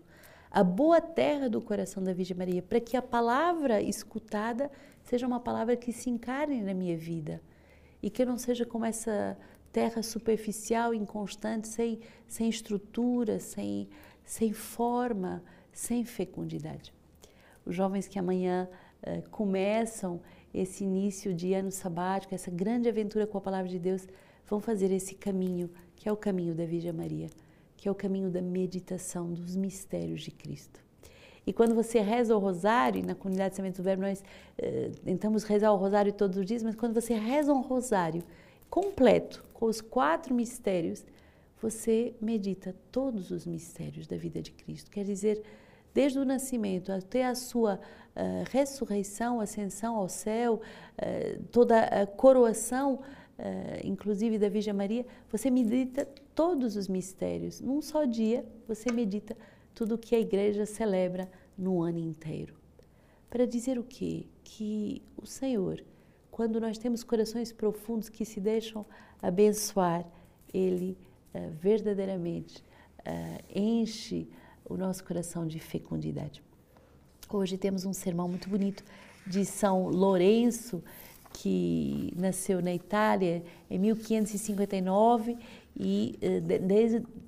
a 0.51 0.63
boa 0.63 1.01
terra 1.01 1.49
do 1.49 1.59
coração 1.59 2.03
da 2.03 2.13
Virgem 2.13 2.37
Maria, 2.37 2.61
para 2.61 2.79
que 2.79 2.95
a 2.95 3.01
palavra 3.01 3.81
escutada 3.81 4.69
seja 5.01 5.25
uma 5.25 5.39
palavra 5.39 5.75
que 5.75 5.91
se 5.91 6.11
encarne 6.11 6.61
na 6.61 6.75
minha 6.75 6.95
vida 6.95 7.41
e 8.03 8.09
que 8.11 8.21
eu 8.21 8.27
não 8.27 8.37
seja 8.37 8.67
como 8.67 8.85
essa 8.85 9.35
terra 9.71 10.03
superficial, 10.03 10.93
inconstante, 10.93 11.67
sem, 11.67 12.01
sem 12.27 12.47
estrutura, 12.47 13.39
sem, 13.39 13.89
sem 14.23 14.53
forma, 14.53 15.43
sem 15.71 16.05
fecundidade. 16.05 16.93
Os 17.65 17.75
jovens 17.75 18.07
que 18.07 18.19
amanhã 18.19 18.69
uh, 19.01 19.27
começam 19.31 20.21
esse 20.53 20.83
início 20.83 21.33
de 21.33 21.51
ano 21.55 21.71
sabático, 21.71 22.35
essa 22.35 22.51
grande 22.51 22.87
aventura 22.87 23.25
com 23.25 23.39
a 23.39 23.41
palavra 23.41 23.67
de 23.67 23.79
Deus, 23.79 24.07
vão 24.53 24.59
fazer 24.59 24.91
esse 24.91 25.15
caminho, 25.15 25.67
que 25.95 26.07
é 26.07 26.11
o 26.11 26.15
caminho 26.15 26.53
da 26.53 26.63
Virgem 26.63 26.93
Maria, 26.93 27.27
que 27.75 27.87
é 27.87 27.91
o 27.91 27.95
caminho 27.95 28.29
da 28.29 28.39
meditação 28.39 29.33
dos 29.33 29.55
mistérios 29.55 30.21
de 30.21 30.29
Cristo. 30.29 30.79
E 31.45 31.51
quando 31.51 31.73
você 31.73 31.99
reza 31.99 32.35
o 32.35 32.39
rosário, 32.39 33.03
na 33.03 33.15
comunidade 33.15 33.49
de 33.49 33.55
Semente 33.55 33.77
do 33.77 33.83
Verbo 33.83 34.03
nós 34.03 34.23
eh, 34.59 34.91
tentamos 35.03 35.43
rezar 35.43 35.71
o 35.73 35.75
rosário 35.75 36.13
todos 36.13 36.37
os 36.37 36.45
dias, 36.45 36.61
mas 36.61 36.75
quando 36.75 36.93
você 36.93 37.15
reza 37.15 37.51
um 37.51 37.61
rosário 37.61 38.23
completo, 38.69 39.43
com 39.55 39.65
os 39.65 39.81
quatro 39.81 40.35
mistérios, 40.35 41.03
você 41.59 42.13
medita 42.21 42.75
todos 42.91 43.31
os 43.31 43.47
mistérios 43.47 44.05
da 44.05 44.17
vida 44.17 44.39
de 44.39 44.51
Cristo. 44.51 44.91
Quer 44.91 45.03
dizer, 45.03 45.41
desde 45.95 46.19
o 46.19 46.25
nascimento 46.25 46.91
até 46.91 47.25
a 47.25 47.33
sua 47.33 47.79
uh, 48.15 48.43
ressurreição, 48.51 49.41
ascensão 49.41 49.95
ao 49.95 50.07
céu, 50.07 50.61
uh, 50.61 51.43
toda 51.51 51.79
a 51.79 52.05
coroação 52.05 52.99
inclusive 53.83 54.37
da 54.37 54.49
Virgem 54.49 54.73
Maria, 54.73 55.05
você 55.29 55.49
medita 55.49 56.05
todos 56.33 56.75
os 56.75 56.87
mistérios. 56.87 57.59
Num 57.59 57.81
só 57.81 58.05
dia, 58.05 58.45
você 58.67 58.91
medita 58.91 59.35
tudo 59.73 59.95
o 59.95 59.97
que 59.97 60.15
a 60.15 60.19
igreja 60.19 60.65
celebra 60.65 61.29
no 61.57 61.81
ano 61.81 61.99
inteiro. 61.99 62.55
Para 63.29 63.45
dizer 63.45 63.79
o 63.79 63.83
quê? 63.83 64.27
Que 64.43 65.01
o 65.17 65.25
Senhor, 65.25 65.83
quando 66.29 66.59
nós 66.61 66.77
temos 66.77 67.03
corações 67.03 67.51
profundos 67.51 68.09
que 68.09 68.25
se 68.25 68.39
deixam 68.39 68.85
abençoar, 69.21 70.05
Ele 70.53 70.97
uh, 71.33 71.49
verdadeiramente 71.59 72.63
uh, 72.99 73.43
enche 73.53 74.27
o 74.63 74.77
nosso 74.77 75.03
coração 75.03 75.47
de 75.47 75.59
fecundidade. 75.59 76.43
Hoje 77.29 77.57
temos 77.57 77.85
um 77.85 77.93
sermão 77.93 78.27
muito 78.27 78.47
bonito 78.47 78.83
de 79.25 79.45
São 79.45 79.87
Lourenço, 79.87 80.83
que 81.33 82.13
nasceu 82.15 82.61
na 82.61 82.73
Itália 82.73 83.43
em 83.69 83.79
1559 83.79 85.37
e 85.75 86.17
eh, 86.21 86.39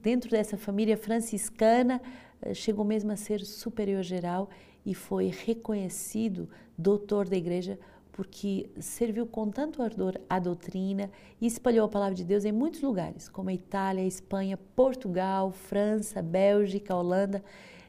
dentro 0.01 0.29
dessa 0.29 0.57
família 0.57 0.95
franciscana 0.95 2.01
eh, 2.41 2.53
chegou 2.53 2.85
mesmo 2.85 3.11
a 3.11 3.15
ser 3.15 3.41
superior 3.41 4.03
geral 4.03 4.49
e 4.85 4.93
foi 4.93 5.33
reconhecido 5.45 6.47
doutor 6.77 7.27
da 7.27 7.35
igreja 7.35 7.79
porque 8.11 8.69
serviu 8.79 9.25
com 9.25 9.49
tanto 9.49 9.81
ardor 9.81 10.17
a 10.29 10.39
doutrina 10.39 11.11
e 11.41 11.47
espalhou 11.47 11.85
a 11.85 11.89
palavra 11.89 12.15
de 12.15 12.23
Deus 12.23 12.45
em 12.45 12.51
muitos 12.51 12.81
lugares, 12.81 13.27
como 13.27 13.49
a 13.49 13.53
Itália, 13.53 14.03
a 14.03 14.07
Espanha, 14.07 14.57
Portugal, 14.73 15.51
França, 15.51 16.21
Bélgica, 16.21 16.95
Holanda, 16.95 17.43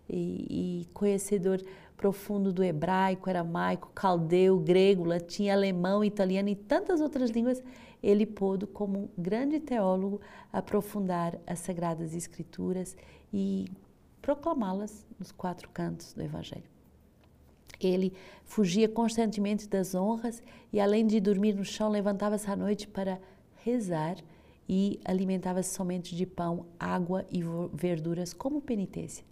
e, 0.09 0.83
e 0.83 0.87
conhecedor 0.92 1.61
profundo 1.97 2.53
do 2.53 2.63
hebraico, 2.63 3.31
aramaico, 3.31 3.91
caldeu, 3.95 4.59
grego, 4.59 5.05
latim, 5.05 5.49
alemão, 5.49 6.05
italiano 6.05 6.49
e 6.49 6.55
tantas 6.55 7.01
outras 7.01 7.31
línguas, 7.31 7.63
ele 8.03 8.27
pôde, 8.27 8.67
como 8.67 8.99
um 8.99 9.09
grande 9.17 9.59
teólogo, 9.59 10.21
aprofundar 10.53 11.39
as 11.47 11.61
Sagradas 11.61 12.15
Escrituras 12.15 12.97
e 13.33 13.67
proclamá-las 14.21 15.07
nos 15.19 15.33
quatro 15.33 15.69
cantos 15.71 16.13
do 16.13 16.23
Evangelho. 16.23 16.69
Ele 17.81 18.13
fugia 18.45 18.89
constantemente 18.89 19.69
das 19.69 19.95
honras 19.95 20.43
e, 20.73 20.81
além 20.81 21.07
de 21.07 21.21
dormir 21.21 21.55
no 21.55 21.65
chão, 21.65 21.91
levantava-se 21.91 22.51
à 22.51 22.57
noite 22.57 22.87
para 22.87 23.21
rezar 23.57 24.17
e 24.69 25.01
alimentava-se 25.05 25.75
somente 25.75 26.15
de 26.15 26.27
pão, 26.27 26.67
água 26.79 27.25
e 27.31 27.43
verduras 27.73 28.33
como 28.33 28.61
penitência 28.61 29.25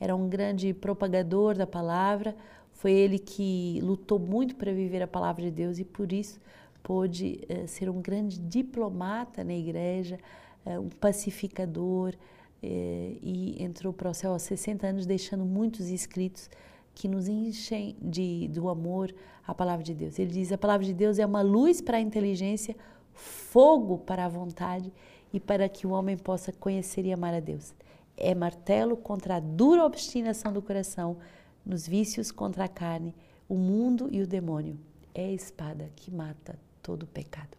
era 0.00 0.14
um 0.14 0.28
grande 0.28 0.72
propagador 0.74 1.56
da 1.56 1.66
palavra, 1.66 2.34
foi 2.72 2.92
ele 2.92 3.18
que 3.18 3.78
lutou 3.80 4.18
muito 4.18 4.56
para 4.56 4.72
viver 4.72 5.02
a 5.02 5.06
palavra 5.06 5.44
de 5.44 5.50
Deus 5.50 5.78
e 5.78 5.84
por 5.84 6.12
isso 6.12 6.40
pôde 6.82 7.40
eh, 7.48 7.66
ser 7.66 7.88
um 7.88 8.02
grande 8.02 8.40
diplomata 8.40 9.44
na 9.44 9.54
igreja, 9.54 10.18
eh, 10.66 10.78
um 10.78 10.88
pacificador 10.88 12.14
eh, 12.60 13.16
e 13.22 13.62
entrou 13.62 13.92
para 13.92 14.10
o 14.10 14.14
céu 14.14 14.32
aos 14.32 14.42
60 14.42 14.84
anos 14.84 15.06
deixando 15.06 15.44
muitos 15.44 15.88
escritos 15.90 16.50
que 16.92 17.06
nos 17.06 17.28
enchem 17.28 17.96
de, 18.02 18.48
do 18.48 18.68
amor 18.68 19.14
à 19.46 19.54
palavra 19.54 19.84
de 19.84 19.94
Deus. 19.94 20.18
Ele 20.18 20.32
diz: 20.32 20.50
a 20.50 20.58
palavra 20.58 20.84
de 20.84 20.92
Deus 20.92 21.20
é 21.20 21.24
uma 21.24 21.40
luz 21.40 21.80
para 21.80 21.98
a 21.98 22.00
inteligência, 22.00 22.74
fogo 23.14 23.98
para 23.98 24.24
a 24.24 24.28
vontade 24.28 24.92
e 25.32 25.38
para 25.38 25.68
que 25.68 25.86
o 25.86 25.90
homem 25.90 26.16
possa 26.16 26.52
conhecer 26.52 27.06
e 27.06 27.12
amar 27.12 27.32
a 27.32 27.40
Deus 27.40 27.72
é 28.16 28.34
martelo 28.34 28.96
contra 28.96 29.36
a 29.36 29.40
dura 29.40 29.84
obstinação 29.84 30.52
do 30.52 30.62
coração, 30.62 31.16
nos 31.64 31.86
vícios 31.86 32.30
contra 32.30 32.64
a 32.64 32.68
carne, 32.68 33.14
o 33.48 33.54
mundo 33.54 34.08
e 34.10 34.20
o 34.20 34.26
demônio. 34.26 34.78
É 35.14 35.26
a 35.26 35.32
espada 35.32 35.90
que 35.94 36.10
mata 36.10 36.58
todo 36.82 37.04
o 37.04 37.06
pecado. 37.06 37.56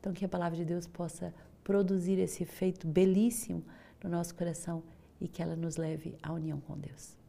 Então, 0.00 0.12
que 0.12 0.24
a 0.24 0.28
palavra 0.28 0.56
de 0.56 0.64
Deus 0.64 0.86
possa 0.86 1.34
produzir 1.62 2.18
esse 2.18 2.42
efeito 2.42 2.86
belíssimo 2.86 3.64
no 4.02 4.10
nosso 4.10 4.34
coração 4.34 4.82
e 5.20 5.26
que 5.26 5.42
ela 5.42 5.56
nos 5.56 5.76
leve 5.76 6.16
à 6.22 6.32
união 6.32 6.60
com 6.60 6.78
Deus. 6.78 7.23